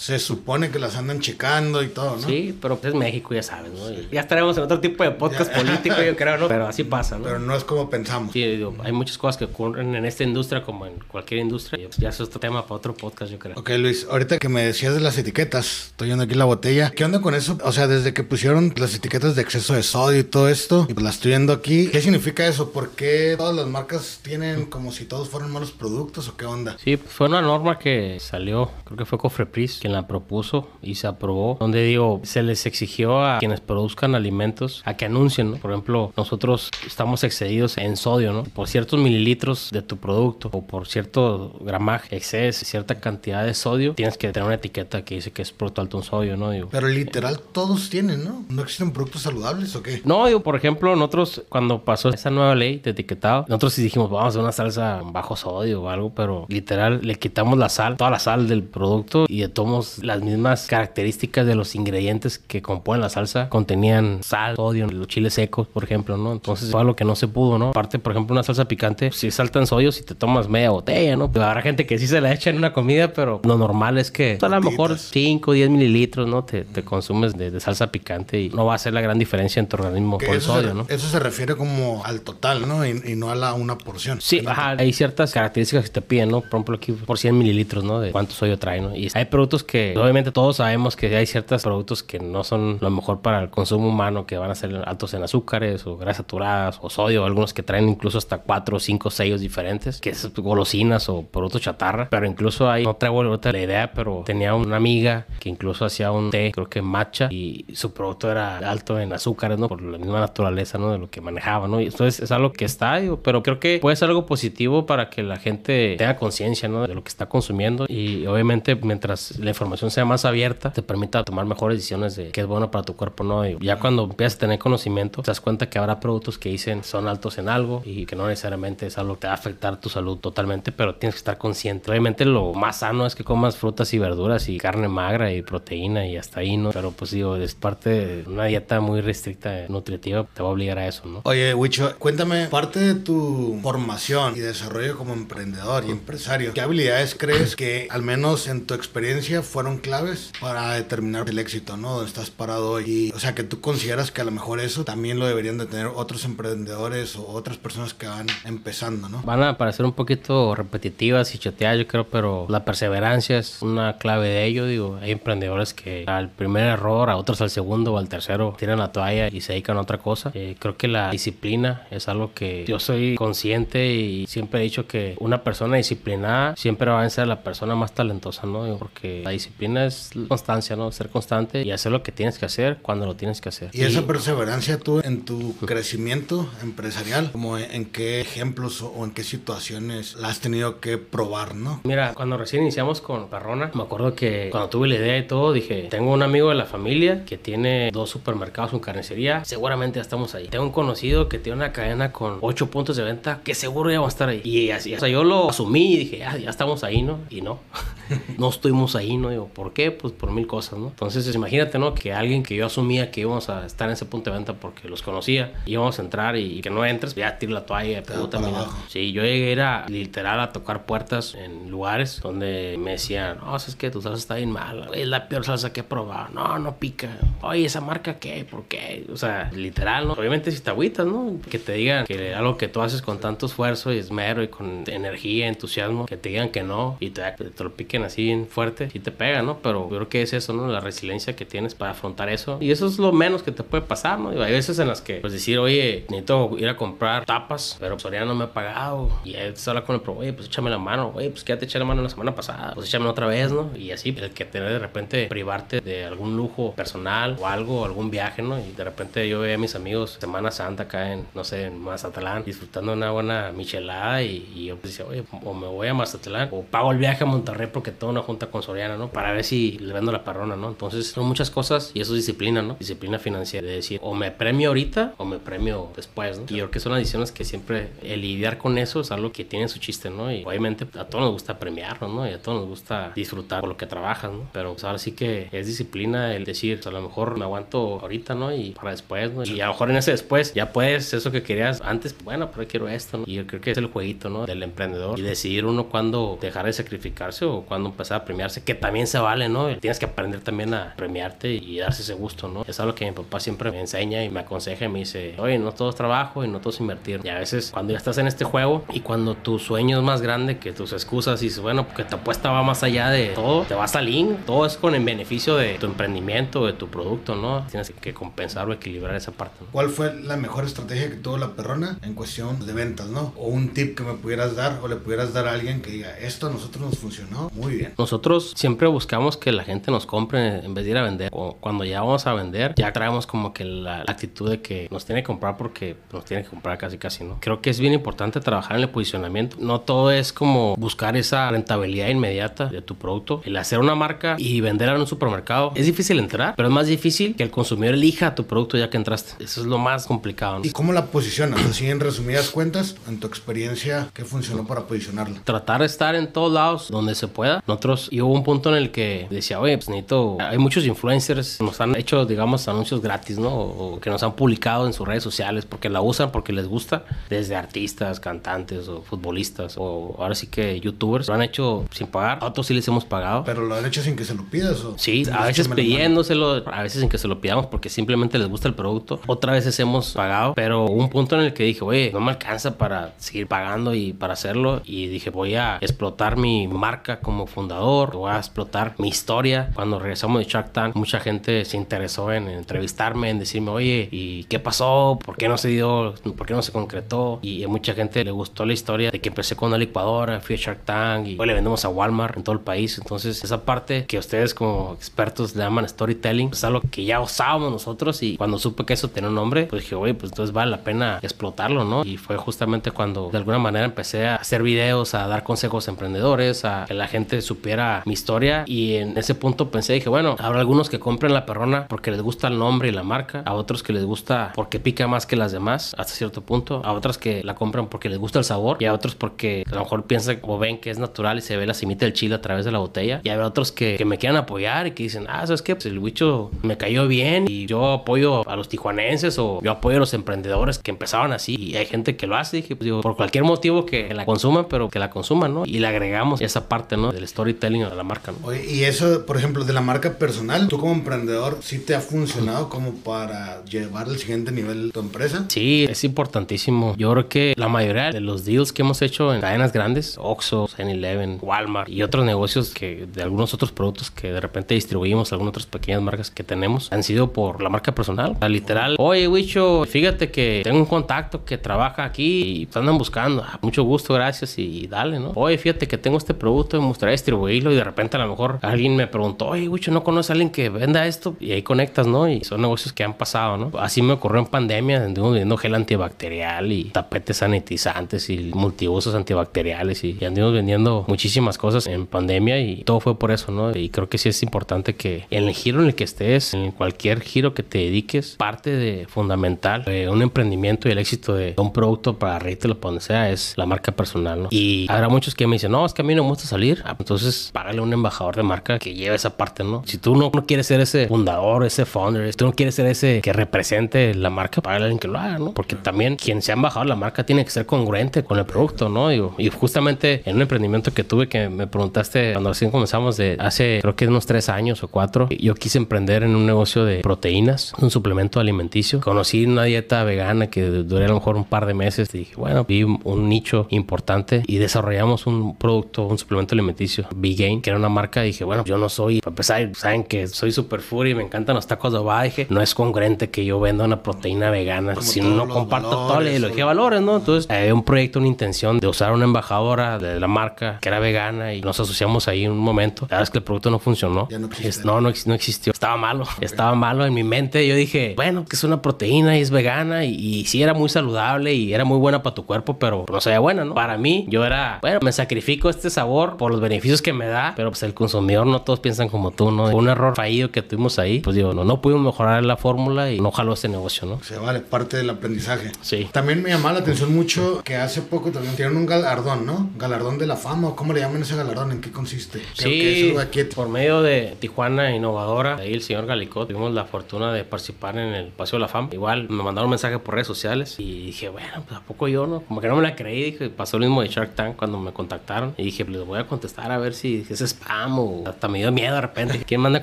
[0.00, 2.26] Se supone que las andan checando y todo, ¿no?
[2.26, 3.90] Sí, pero pues es México, ya sabes, ¿no?
[4.10, 6.48] Ya estaremos en otro tipo de podcast político, yo creo, ¿no?
[6.48, 7.24] Pero así pasa, ¿no?
[7.24, 8.32] Pero no es como pensamos.
[8.32, 11.84] Sí, digo, hay muchas cosas que ocurren en esta industria como en cualquier industria.
[11.84, 13.58] y Ya es otro tema para otro podcast, yo creo.
[13.58, 16.90] Ok, Luis, ahorita que me decías de las etiquetas, estoy viendo aquí la botella.
[16.90, 17.58] ¿Qué onda con eso?
[17.64, 20.94] O sea, desde que pusieron las etiquetas de exceso de sodio y todo esto, y
[20.94, 22.72] pues las estoy viendo aquí, ¿qué significa eso?
[22.72, 26.76] ¿Por qué todas las marcas tienen como si todos fueran malos productos o qué onda?
[26.82, 31.06] Sí, fue una norma que salió, creo que fue Cofrepris quien la propuso y se
[31.06, 35.56] aprobó, donde digo, se les exigió a quienes produzcan alimentos a que anuncien, ¿no?
[35.58, 38.44] Por ejemplo, nosotros estamos excedidos en sodio, ¿no?
[38.44, 43.94] Por ciertos mililitros de tu producto o por cierto gramaje, excedes cierta cantidad de sodio,
[43.94, 46.50] tienes que tener una etiqueta que dice que es producto alto en sodio, ¿no?
[46.50, 48.44] Digo, Pero literal todos tienen, ¿no?
[48.48, 50.02] ¿No existen productos saludables o qué?
[50.04, 54.10] no, digo, por ejemplo, nosotros cuando pasó esa nueva ley de etiquetado, nosotros sí dijimos,
[54.10, 57.96] vamos a hacer una salsa bajo sodio o algo, pero literal le quitamos la sal,
[57.96, 62.62] toda la sal del producto y de tomos las mismas características de los ingredientes que
[62.62, 66.32] componen la salsa contenían sal, sodio, los chiles secos, por ejemplo, ¿no?
[66.32, 67.70] Entonces fue algo que no se pudo, ¿no?
[67.70, 71.16] Aparte, por ejemplo, una salsa picante, si salta en sodio, si te tomas media botella,
[71.16, 71.30] ¿no?
[71.30, 74.10] Pues habrá gente que sí se la echa en una comida, pero lo normal es
[74.10, 75.10] que pues, a lo mejor Gotitas.
[75.12, 76.44] 5 o 10 mililitros, ¿no?
[76.44, 79.60] Te, te consumes de, de salsa picante y no va a hacer la gran diferencia
[79.60, 80.86] en tu organismo por el sodio, se, ¿no?
[80.88, 82.86] eso se refiere como al total, ¿no?
[82.86, 84.18] Y, y no a la una porción.
[84.22, 86.40] Sí, ajá, hay ciertas características que te piden, ¿no?
[86.40, 88.00] Por ejemplo, aquí por 100 mililitros, ¿no?
[88.00, 88.96] De cuánto sodio trae, ¿no?
[88.96, 92.88] Y hay productos que, obviamente, todos sabemos que hay ciertos productos que no son lo
[92.88, 96.78] mejor para el consumo humano, que van a ser altos en azúcares o grasas saturadas
[96.80, 101.22] o sodio, algunos que traen incluso hasta 4, 5 sellos diferentes, que es golosinas o
[101.26, 102.08] productos chatarra.
[102.08, 106.10] Pero incluso hay, no traigo ahorita la idea, pero tenía una amiga que incluso hacía
[106.10, 109.68] un té, creo que matcha, y su producto era alto en azúcares, ¿no?
[109.68, 110.92] Por la misma naturaleza, ¿no?
[110.92, 111.49] De lo que manejaba,
[111.80, 115.22] Y entonces es algo que está, pero creo que puede ser algo positivo para que
[115.22, 116.50] la gente tenga conciencia.
[116.50, 121.24] De lo que está consumiendo y obviamente mientras la información sea más abierta, te permita
[121.24, 123.46] tomar mejores decisiones de qué es bueno para tu cuerpo, ¿no?
[123.46, 126.84] Y ya cuando empiezas a tener conocimiento, te das cuenta que habrá productos que dicen
[126.84, 129.88] son altos en algo y que no necesariamente es algo que va a afectar tu
[129.88, 131.90] salud totalmente, pero tienes que estar consciente.
[131.90, 136.06] Obviamente lo más sano es que comas frutas y verduras y carne magra y proteína
[136.06, 136.70] y hasta ahí, ¿no?
[136.72, 140.78] Pero pues digo, es parte de una dieta muy restricta, nutritiva, te va a obligar
[140.78, 141.22] a eso, ¿no?
[141.30, 147.14] Oye, Wicho, cuéntame, parte de tu formación y desarrollo como emprendedor y empresario, ¿qué habilidades
[147.16, 151.92] crees que, al menos en tu experiencia, fueron claves para determinar el éxito, ¿no?
[151.92, 152.84] Donde estás parado hoy.
[152.88, 155.66] Y, o sea, que tú consideras que a lo mejor eso también lo deberían de
[155.66, 159.22] tener otros emprendedores o otras personas que van empezando, ¿no?
[159.22, 163.98] Van a parecer un poquito repetitivas y choteadas, yo creo, pero la perseverancia es una
[163.98, 164.66] clave de ello.
[164.66, 168.80] Digo, hay emprendedores que al primer error, a otros al segundo o al tercero, tiran
[168.80, 170.32] la toalla y se dedican a otra cosa.
[170.34, 174.86] Eh, creo que la disciplina es algo que yo soy consciente y siempre he dicho
[174.86, 178.76] que una persona disciplinada siempre va a ser la persona más talentosa, ¿no?
[178.78, 180.90] Porque la disciplina es constancia, ¿no?
[180.92, 183.70] Ser constante y hacer lo que tienes que hacer cuando lo tienes que hacer.
[183.72, 189.24] Y, esa perseverancia tú en tu crecimiento empresarial, como en qué ejemplos o en qué
[189.24, 191.80] situaciones la has tenido que probar, ¿no?
[191.84, 195.52] Mira, cuando recién iniciamos con Perrona, me acuerdo que cuando tuve la idea y todo,
[195.52, 200.02] dije, tengo un amigo de la familia que tiene dos supermercados, un carnicería, seguramente ya
[200.02, 200.48] estamos ahí.
[200.48, 204.00] Tengo un conocido que tiene una cadena con ocho puntos de venta que seguro ya
[204.00, 204.40] va a estar ahí.
[204.44, 207.18] Y así, o sea, yo lo asumí y dije, ya, ya estamos ahí, ¿no?
[207.30, 207.60] Y no,
[208.38, 209.30] no estuvimos ahí, ¿no?
[209.30, 209.90] Digo, ¿por qué?
[209.90, 210.88] Pues por mil cosas, ¿no?
[210.88, 211.94] Entonces, imagínate, ¿no?
[211.94, 214.88] Que alguien que yo asumía que íbamos a estar en ese punto de venta porque
[214.88, 218.54] los conocía, íbamos a entrar y que no entres, ya tiro la toalla, pero también.
[218.88, 223.74] Sí, yo llegué era literal a tocar puertas en lugares donde me decían, no, es
[223.76, 226.76] que tu salsa está bien mala, es la peor salsa que he probado, no, no
[226.76, 229.06] pica, oye, esa marca qué, ¿por qué?
[229.12, 230.14] O sea, literal, ¿no?
[230.14, 230.70] Obviamente si te
[231.04, 231.38] ¿no?
[231.48, 234.84] Que te digan que algo que tú haces con tanto esfuerzo y esmero y con
[234.86, 238.88] energía, entusiasmo, que te digan que no y te, te lo piquen así bien fuerte,
[238.92, 239.58] y te pega, ¿no?
[239.58, 240.68] Pero yo creo que es eso, ¿no?
[240.68, 242.58] La resiliencia que tienes para afrontar eso.
[242.60, 244.30] Y eso es lo menos que te puede pasar, ¿no?
[244.30, 248.26] hay veces en las que, pues decir, oye, necesito ir a comprar tapas, pero Soriana
[248.26, 249.10] no me ha pagado.
[249.24, 251.66] Y ahí te habla con el pro, oye, pues échame la mano, oye, pues quédate
[251.66, 253.70] eché la mano la semana pasada, pues échame otra vez, ¿no?
[253.76, 258.10] Y así, el que tener de repente privarte de algún lujo personal o algo, algún
[258.10, 258.58] viaje, ¿no?
[258.58, 261.78] Y de repente yo veía a mis amigos Semana Santa acá en, no sé, en
[261.78, 266.48] Mazatlán, disfrutando una buena michelada y, yo pues decía, oye, o me voy a Mazatlán
[266.50, 269.08] o pago el viaje a Monterrey porque tengo una junta con Soriana, ¿no?
[269.08, 270.68] Para ver si le vendo la parrona, ¿no?
[270.68, 272.76] Entonces son muchas cosas y eso es disciplina, ¿no?
[272.78, 276.44] Disciplina financiera, de decir, o me premio ahorita o me premio después, ¿no?
[276.48, 279.44] Y yo creo que son adiciones que siempre el lidiar con eso es algo que
[279.44, 280.32] tiene su chiste, ¿no?
[280.32, 282.28] Y obviamente a todos nos gusta premiarnos, ¿no?
[282.28, 284.48] Y a todos nos gusta disfrutar por lo que trabajas, ¿no?
[284.52, 288.00] Pero pues, ahora sí que es disciplina el decir, pues, a lo mejor me aguanto
[288.00, 288.52] ahorita, ¿no?
[288.54, 289.44] Y para después, ¿no?
[289.44, 292.66] Y a lo mejor en ese después ya puedes, eso que querías antes, bueno, pero
[292.66, 293.24] quiero esto, ¿no?
[293.26, 294.46] Y yo creo que es el jueguito, ¿no?
[294.46, 298.74] Del emprendedor y decidir uno cuándo dejar de sacrificarse o cuándo empezar a premiarse, que
[298.74, 299.76] también se vale, ¿no?
[299.76, 302.64] Tienes que aprender también a premiarte y darse ese gusto, ¿no?
[302.66, 305.58] Es algo que mi papá siempre me enseña y me aconseja y me dice, oye,
[305.58, 307.20] no todo es trabajo y no todo es invertir.
[307.24, 310.22] Y a veces cuando ya estás en este juego y cuando tu sueño es más
[310.22, 313.64] grande que tus excusas y dices, bueno, porque tu apuesta va más allá de todo,
[313.64, 317.34] te va a salir, todo es con el beneficio de tu emprendimiento, de tu producto,
[317.36, 317.66] ¿no?
[317.70, 319.56] Tienes que compensar o equilibrar esa parte.
[319.60, 319.66] ¿no?
[319.72, 323.32] ¿Cuál fue la mejor estrategia que tuvo la perrona en cuestión de ventas, ¿no?
[323.36, 326.18] O un tip que me pudieras dar o le pudieras dar a alguien que diga,
[326.18, 327.94] esto a nosotros nos funcionó muy bien.
[327.98, 331.30] Nosotros siempre buscamos que la gente nos compre en vez de ir a vender.
[331.32, 335.04] O cuando ya vamos a vender, ya traemos como que la, actitud de que nos
[335.04, 337.38] tiene que comprar porque nos tiene que comprar casi casi, ¿no?
[337.40, 339.56] Creo que es bien importante trabajar en el posicionamiento.
[339.60, 343.40] No todo es como buscar esa rentabilidad inmediata de tu producto.
[343.44, 346.86] El hacer una marca y venderla en un supermercado es difícil entrar, pero es más
[346.86, 349.42] difícil que el consumidor elija tu producto ya que entraste.
[349.42, 350.59] Eso es lo más complicado.
[350.60, 350.66] ¿No?
[350.68, 351.60] ¿Y cómo la posicionas?
[351.64, 355.40] Así en resumidas cuentas, en tu experiencia, ¿qué funcionó para posicionarla?
[355.44, 357.62] Tratar de estar en todos lados donde se pueda.
[357.66, 361.58] Nosotros, y hubo un punto en el que decía, oye, pues necesito, hay muchos influencers
[361.58, 363.50] que nos han hecho, digamos, anuncios gratis, ¿no?
[363.54, 367.04] O, que nos han publicado en sus redes sociales porque la usan, porque les gusta,
[367.28, 372.38] desde artistas, cantantes o futbolistas o ahora sí que youtubers, lo han hecho sin pagar,
[372.40, 373.44] a otros sí les hemos pagado.
[373.44, 374.96] Pero lo han hecho sin que se lo pidas o...
[374.98, 378.68] Sí, a veces pidiéndoselo, a veces sin que se lo pidamos porque simplemente les gusta
[378.68, 379.20] el producto.
[379.26, 382.32] Otras veces hemos pagado, pero hubo un punto en el que dije, oye, no me
[382.32, 384.82] alcanza para seguir pagando y para hacerlo.
[384.84, 389.70] Y dije, voy a explotar mi marca como fundador, voy a explotar mi historia.
[389.74, 394.44] Cuando regresamos de Shark Tank, mucha gente se interesó en entrevistarme, en decirme, oye, ¿y
[394.44, 395.18] qué pasó?
[395.24, 396.14] ¿Por qué no se dio?
[396.36, 397.38] ¿Por qué no se concretó?
[397.42, 400.56] Y a mucha gente le gustó la historia de que empecé con una licuadora, fui
[400.56, 402.98] a Shark Tank y hoy le vendemos a Walmart en todo el país.
[402.98, 407.70] Entonces, esa parte que ustedes como expertos le llaman storytelling, es algo que ya usábamos
[407.72, 410.70] nosotros y cuando supe que eso tenía un nombre, pues dije, oye, pues entonces vale
[410.70, 412.04] la pena explotarlo, ¿no?
[412.04, 415.90] Y fue justamente cuando de alguna manera empecé a hacer videos, a dar consejos a
[415.90, 420.36] emprendedores, a que la gente supiera mi historia y en ese punto pensé, dije, bueno,
[420.38, 423.54] habrá algunos que compren la perrona porque les gusta el nombre y la marca, a
[423.54, 427.18] otros que les gusta porque pica más que las demás hasta cierto punto, a otras
[427.18, 430.04] que la compran porque les gusta el sabor y a otros porque a lo mejor
[430.04, 432.64] piensan o ven que es natural y se ve la simita del chile a través
[432.64, 435.46] de la botella y hay otros que, que me quieran apoyar y que dicen, ah,
[435.46, 435.74] ¿sabes qué?
[435.74, 439.96] Pues el bicho me cayó bien y yo apoyo a los tijuanenses o yo apoyo
[439.96, 443.00] a los emprendedores que empezaban así y hay gente que lo hace, dije, pues digo,
[443.00, 445.64] por cualquier motivo que la consuman, pero que la consuman, ¿no?
[445.66, 447.12] Y le agregamos esa parte, ¿no?
[447.12, 448.46] Del storytelling de la marca, ¿no?
[448.46, 452.00] Oye, y eso, por ejemplo, de la marca personal, tú como emprendedor, ¿sí te ha
[452.00, 455.44] funcionado como para llevar al siguiente nivel tu empresa?
[455.48, 456.94] Sí, es importantísimo.
[456.96, 460.68] Yo creo que la mayoría de los deals que hemos hecho en cadenas grandes, Oxxo,
[460.68, 465.50] 7-Eleven, Walmart y otros negocios que de algunos otros productos que de repente distribuimos, algunas
[465.50, 468.36] otras pequeñas marcas que tenemos, han sido por la marca personal.
[468.40, 472.98] O literal, oye, Wicho, fíjate que tengo un contacto que trabaja aquí y te andan
[472.98, 473.42] buscando.
[473.42, 475.32] Ah, mucho gusto, gracias y dale, ¿no?
[475.34, 478.28] Oye, fíjate que tengo este producto y me gustaría distribuirlo y de repente a lo
[478.28, 481.36] mejor alguien me preguntó, oye, Wicho, ¿no conoces a alguien que venda esto?
[481.40, 482.28] Y ahí conectas, ¿no?
[482.28, 483.78] Y son negocios que han pasado, ¿no?
[483.78, 490.04] Así me ocurrió en pandemia, anduvimos vendiendo gel antibacterial y tapetes sanitizantes y multiusos antibacteriales
[490.04, 493.76] y, y anduvimos vendiendo muchísimas cosas en pandemia y todo fue por eso, ¿no?
[493.76, 496.72] Y creo que sí es importante que en el giro en el que estés, en
[496.72, 501.54] cualquier giro que te dediques, parte de fundamental de un emprendimiento y el éxito de
[501.56, 504.48] un producto para retail o para donde sea es la marca personal, ¿no?
[504.50, 506.82] Y habrá muchos que me dicen, no, es que a mí no me gusta salir.
[506.84, 509.82] Ah, entonces, págale a un embajador de marca que lleve esa parte, ¿no?
[509.86, 512.86] Si tú no, no quieres ser ese fundador, ese founder, si tú no quieres ser
[512.86, 515.52] ese que represente la marca, págale a alguien que lo haga, ¿no?
[515.52, 518.88] Porque también quien se ha embajado la marca tiene que ser congruente con el producto,
[518.88, 519.08] ¿no?
[519.08, 523.36] Digo, y justamente en un emprendimiento que tuve que me preguntaste cuando recién comenzamos de
[523.38, 527.00] hace creo que unos tres años o cuatro, yo quise emprender en un negocio de
[527.00, 529.00] proteínas, un suplemento alimenticio.
[529.00, 532.34] Conocí una dieta vegana que duré a lo mejor un par de meses y dije,
[532.36, 537.78] bueno, vi un nicho importante y desarrollamos un producto, un suplemento alimenticio, Vegan, que era
[537.78, 538.22] una marca.
[538.22, 541.66] Dije, bueno, yo no soy, para empezar, saben que soy super furry, me encantan los
[541.66, 542.22] tacos de oba.
[542.22, 546.20] Dije, no es congruente que yo venda una proteína vegana Como si no comparto toda
[546.20, 547.16] la ideología de valores, ¿no?
[547.16, 550.98] Entonces, había un proyecto, una intención de usar una embajadora de la marca que era
[551.00, 553.02] vegana y nos asociamos ahí en un momento.
[553.02, 554.28] La verdad es que el producto no funcionó.
[554.30, 554.48] Ya no.
[554.62, 555.72] Es- no, no, no existió.
[555.72, 556.24] Estaba malo.
[556.40, 557.66] Estaba malo en mi mente.
[557.66, 560.08] Yo dije, bueno, que es una proteína y es vegana y,
[560.40, 563.38] y sí era muy saludable y era muy buena para tu cuerpo, pero no sabía
[563.40, 563.74] buena, ¿no?
[563.74, 567.54] Para mí, yo era, bueno, me sacrifico este sabor por los beneficios que me da,
[567.56, 569.66] pero pues el consumidor no todos piensan como tú, ¿no?
[569.66, 571.20] Fue un error fallido que tuvimos ahí.
[571.20, 574.22] Pues digo, no, no pudimos mejorar la fórmula y no jaló este negocio, ¿no?
[574.22, 575.72] Se vale, parte del aprendizaje.
[575.80, 576.08] Sí.
[576.12, 579.70] También me llamaba la atención mucho que hace poco también tienen un galardón, ¿no?
[579.76, 581.72] Galardón de la fama, ¿o ¿cómo le llaman ese galardón?
[581.72, 582.40] ¿En qué consiste?
[582.56, 583.44] Creo que Sí, aquí.
[583.54, 588.14] por medio de Tijuana Innovadora, ahí el señor Galicot, tuvimos la fortuna de participar en
[588.14, 588.88] el Paseo de la Fama.
[588.92, 592.26] Igual me mandaron un mensaje por redes sociales y dije, bueno, pues a poco yo,
[592.26, 592.40] ¿no?
[592.40, 594.92] Como que no me la creí, dije, pasó lo mismo de Shark Tank cuando me
[594.92, 598.58] contactaron y dije, les voy a contestar a ver si es spam o hasta me
[598.58, 599.42] dio miedo de repente.
[599.46, 599.82] ¿Quién me anda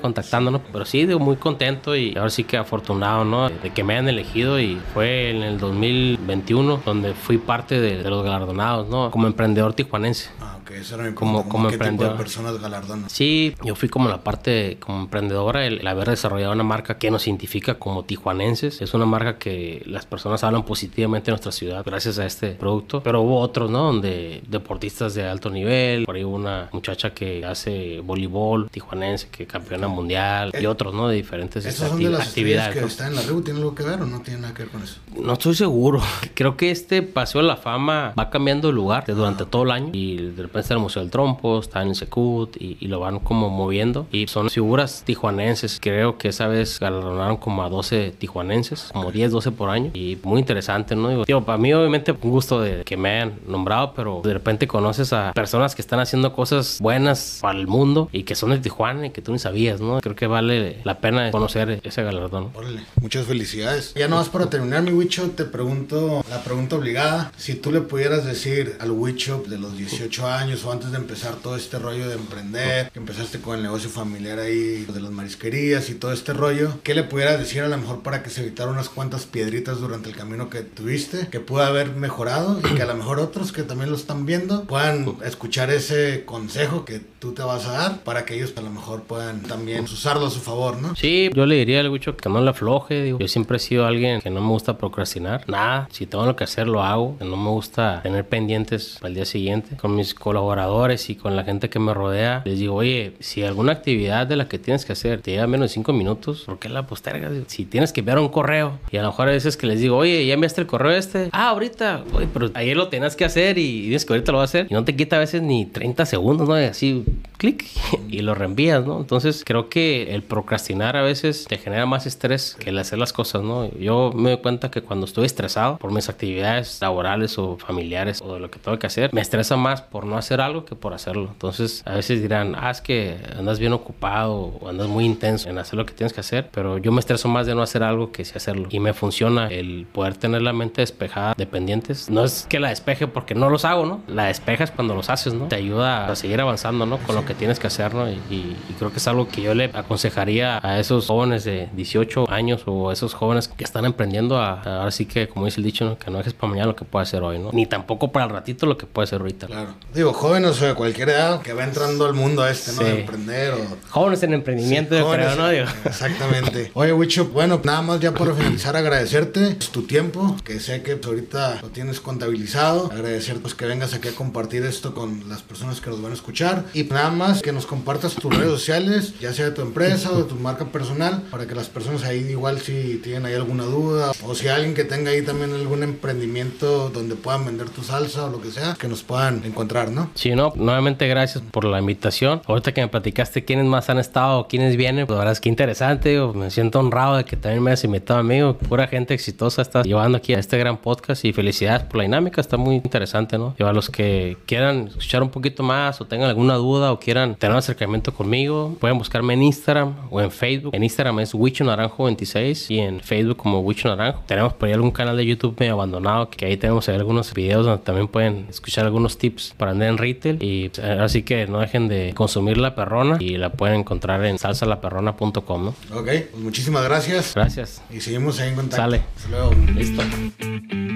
[0.00, 0.60] contactando?
[0.70, 3.48] Pero sí, digo, muy contento y ahora sí que afortunado, ¿no?
[3.48, 8.10] De que me hayan elegido y fue en el 2021 donde fui parte de, de
[8.10, 9.10] los galardonados, ¿no?
[9.10, 10.30] Como emprendedor tijuanense.
[10.40, 12.16] Ah, ok, eso era mi Como- pregunta, como ¿Qué tipo de emprendedor.
[12.18, 13.10] personas galardonan?
[13.10, 17.10] Sí, yo fui como la parte como emprendedora, el, el haber desarrollado una marca que
[17.10, 18.80] nos identifica como tijuanenses.
[18.82, 23.02] Es una marca que las personas hablan positivamente de nuestra ciudad gracias a este producto.
[23.02, 23.84] Pero hubo otros, ¿no?
[23.84, 29.46] Donde deportistas de alto nivel, por ahí hubo una muchacha que hace voleibol tijuanense, que
[29.46, 31.08] campeona mundial, y otros, ¿no?
[31.08, 32.74] De diferentes ¿Esas son acti- de las actividades.
[32.74, 32.86] que ¿no?
[32.86, 33.42] están en la RU?
[33.42, 34.96] ¿Tienen algo que ver o no tienen nada que ver con eso?
[35.16, 36.00] No estoy seguro.
[36.34, 39.90] Creo que este Paseo de la Fama va cambiando de lugar durante todo el año.
[39.92, 42.86] Y de repente está en el Museo del Trompo, está en el Secut y, y
[42.88, 44.06] lo van como moviendo.
[44.12, 45.78] Y son figuras tijuanenses.
[45.80, 49.90] Creo que esa vez galardonaron como a 12 tijuanenses, como 10, 12 por año.
[49.94, 51.08] Y muy interesante, ¿no?
[51.08, 54.66] Digo, digo, para mí obviamente un gusto de que me hayan nombrado, pero de repente
[54.66, 58.58] conoces a personas que están haciendo cosas buenas para el mundo y que son de
[58.58, 60.00] Tijuana y que tú ni sabías, ¿no?
[60.00, 62.50] Creo que vale la pena conocer ese galardón.
[62.54, 63.94] Órale, muchas felicidades.
[63.94, 67.32] Ya no más para terminar, mi Wicho, te pregunto la pregunta obligada.
[67.36, 71.34] Si tú le pudieras decir al Wicho de los 18 años o antes de empezar
[71.36, 75.90] todo este rollo de emprender, que empezaste con el negocio familiar ahí de las marisquerías
[75.90, 78.70] y todo este rollo, ¿qué le pudieras decir a lo mejor para que se evitara
[78.70, 82.86] unas cuantas piedritas durante el camino que tuviste, que pudo haber mejorado y que a
[82.86, 87.42] lo mejor otros que también lo están viendo puedan escuchar ese consejo que tú te
[87.42, 90.80] vas a dar para que ellos a lo mejor puedan también usarlo a su favor,
[90.80, 90.94] ¿no?
[90.96, 93.02] Sí, yo le diría al Wicho que no le afloje.
[93.02, 93.18] Digo.
[93.18, 95.44] Yo siempre he sido alguien que no me gusta procrastinar.
[95.48, 97.16] Nada, si tengo lo que hacer, lo hago.
[97.20, 99.76] No me gusta tener pendientes para el día siguiente.
[99.76, 103.72] Con mis colaboradores y con la gente que me rodea, les digo, oye, si alguna
[103.72, 106.68] actividad de la que tienes que hacer te lleva menos de cinco minutos, ¿por qué
[106.68, 107.32] la postergas?
[107.48, 109.96] Si tienes que enviar un correo y a lo mejor a veces que les digo,
[109.96, 111.28] oye, ¿ya enviaste el correo este?
[111.32, 112.04] Ah, ahorita.
[112.14, 114.66] Oye, pero ayer lo tenías que hacer y dices que ahorita lo vas a hacer.
[114.70, 116.60] Y no te quita a veces ni 30 segundos, ¿no?
[116.60, 117.04] Y así,
[117.36, 117.64] clic,
[118.08, 118.98] y lo reenvías, ¿no?
[119.00, 123.12] Entonces creo que el procrastinar a veces te genera más estrés que el hacer las
[123.12, 123.70] cosas, ¿no?
[123.76, 128.34] Yo me doy cuenta que cuando estoy estresado por mis actividades laborales o familiares o
[128.34, 130.94] de lo que tengo que hacer, me estresa más por no hacer algo que por
[130.94, 131.28] hacerlo.
[131.32, 135.58] Entonces, a veces dirán, ah, es que andas bien ocupado o andas muy intenso en
[135.58, 138.12] hacer lo que tienes que hacer, pero yo me estreso más de no hacer algo
[138.12, 138.68] que sí hacerlo.
[138.70, 142.10] Y me funciona el poder tener la mente despejada de pendientes.
[142.10, 144.02] No es que la despeje porque no los hago, ¿no?
[144.06, 145.46] La despejas cuando los haces, ¿no?
[145.48, 146.98] Te ayuda a seguir avanzando, ¿no?
[146.98, 148.08] Con lo que tienes que hacer, ¿no?
[148.08, 152.30] Y, y creo que es algo que yo le aconsejaría a esos jóvenes de 18
[152.30, 155.84] años o esos jóvenes que están emprendiendo a, ahora sí que, como dice el dicho,
[155.84, 155.98] ¿no?
[155.98, 157.50] que no dejes para mañana lo que puede hacer hoy, ¿no?
[157.52, 159.46] Ni tampoco para el ratito lo que puede ser ahorita.
[159.46, 159.74] Claro.
[159.94, 162.84] Digo, jóvenes o de cualquier edad que va entrando al mundo este, ¿no?
[162.84, 163.76] De emprender o...
[163.90, 165.48] Jóvenes en emprendimiento, yo creo, ¿no?
[165.48, 165.66] Digo.
[165.84, 166.70] Exactamente.
[166.74, 171.60] Oye, Wicho, bueno, nada más ya por finalizar agradecerte tu tiempo, que sé que ahorita
[171.62, 172.90] lo tienes contabilizado.
[172.92, 176.14] Agradecer pues que vengas aquí a compartir esto con las personas que nos van a
[176.14, 176.64] escuchar.
[176.74, 180.18] Y nada más que nos compartas tus redes sociales, ya sea de tu empresa o
[180.18, 184.12] de tu marca personal, para que las personas ahí igual si tienen ahí alguna duda
[184.22, 188.30] o si alguien que tenga ahí también algún emprendimiento donde puedan vender tu salsa o
[188.30, 189.97] lo que sea, que nos puedan encontrar, ¿no?
[190.14, 192.42] Sí, no, nuevamente gracias por la invitación.
[192.46, 195.48] Ahorita que me platicaste quiénes más han estado, quiénes vienen, pues la verdad es que
[195.48, 198.38] interesante, me siento honrado de que también me hayas invitado a mí,
[198.68, 202.40] pura gente exitosa está llevando aquí a este gran podcast y felicidades por la dinámica,
[202.40, 203.54] está muy interesante, ¿no?
[203.58, 207.34] Y a los que quieran escuchar un poquito más o tengan alguna duda o quieran
[207.34, 210.74] tener un acercamiento conmigo, pueden buscarme en Instagram o en Facebook.
[210.74, 214.22] En Instagram es Wicho Naranjo 26 y en Facebook como Wicho Naranjo.
[214.26, 217.82] Tenemos por ahí algún canal de YouTube medio abandonado que ahí tenemos algunos videos donde
[217.82, 220.70] también pueden escuchar algunos tips para andar en retail y
[221.00, 225.74] así que no dejen de consumir la perrona y la pueden encontrar en salsalaperrona.com, ¿no?
[225.92, 227.34] Ok, pues muchísimas gracias.
[227.34, 227.82] Gracias.
[227.90, 228.76] Y seguimos ahí en contacto.
[228.76, 229.02] Sale.
[229.16, 229.54] Hasta luego.
[229.74, 230.87] Listo.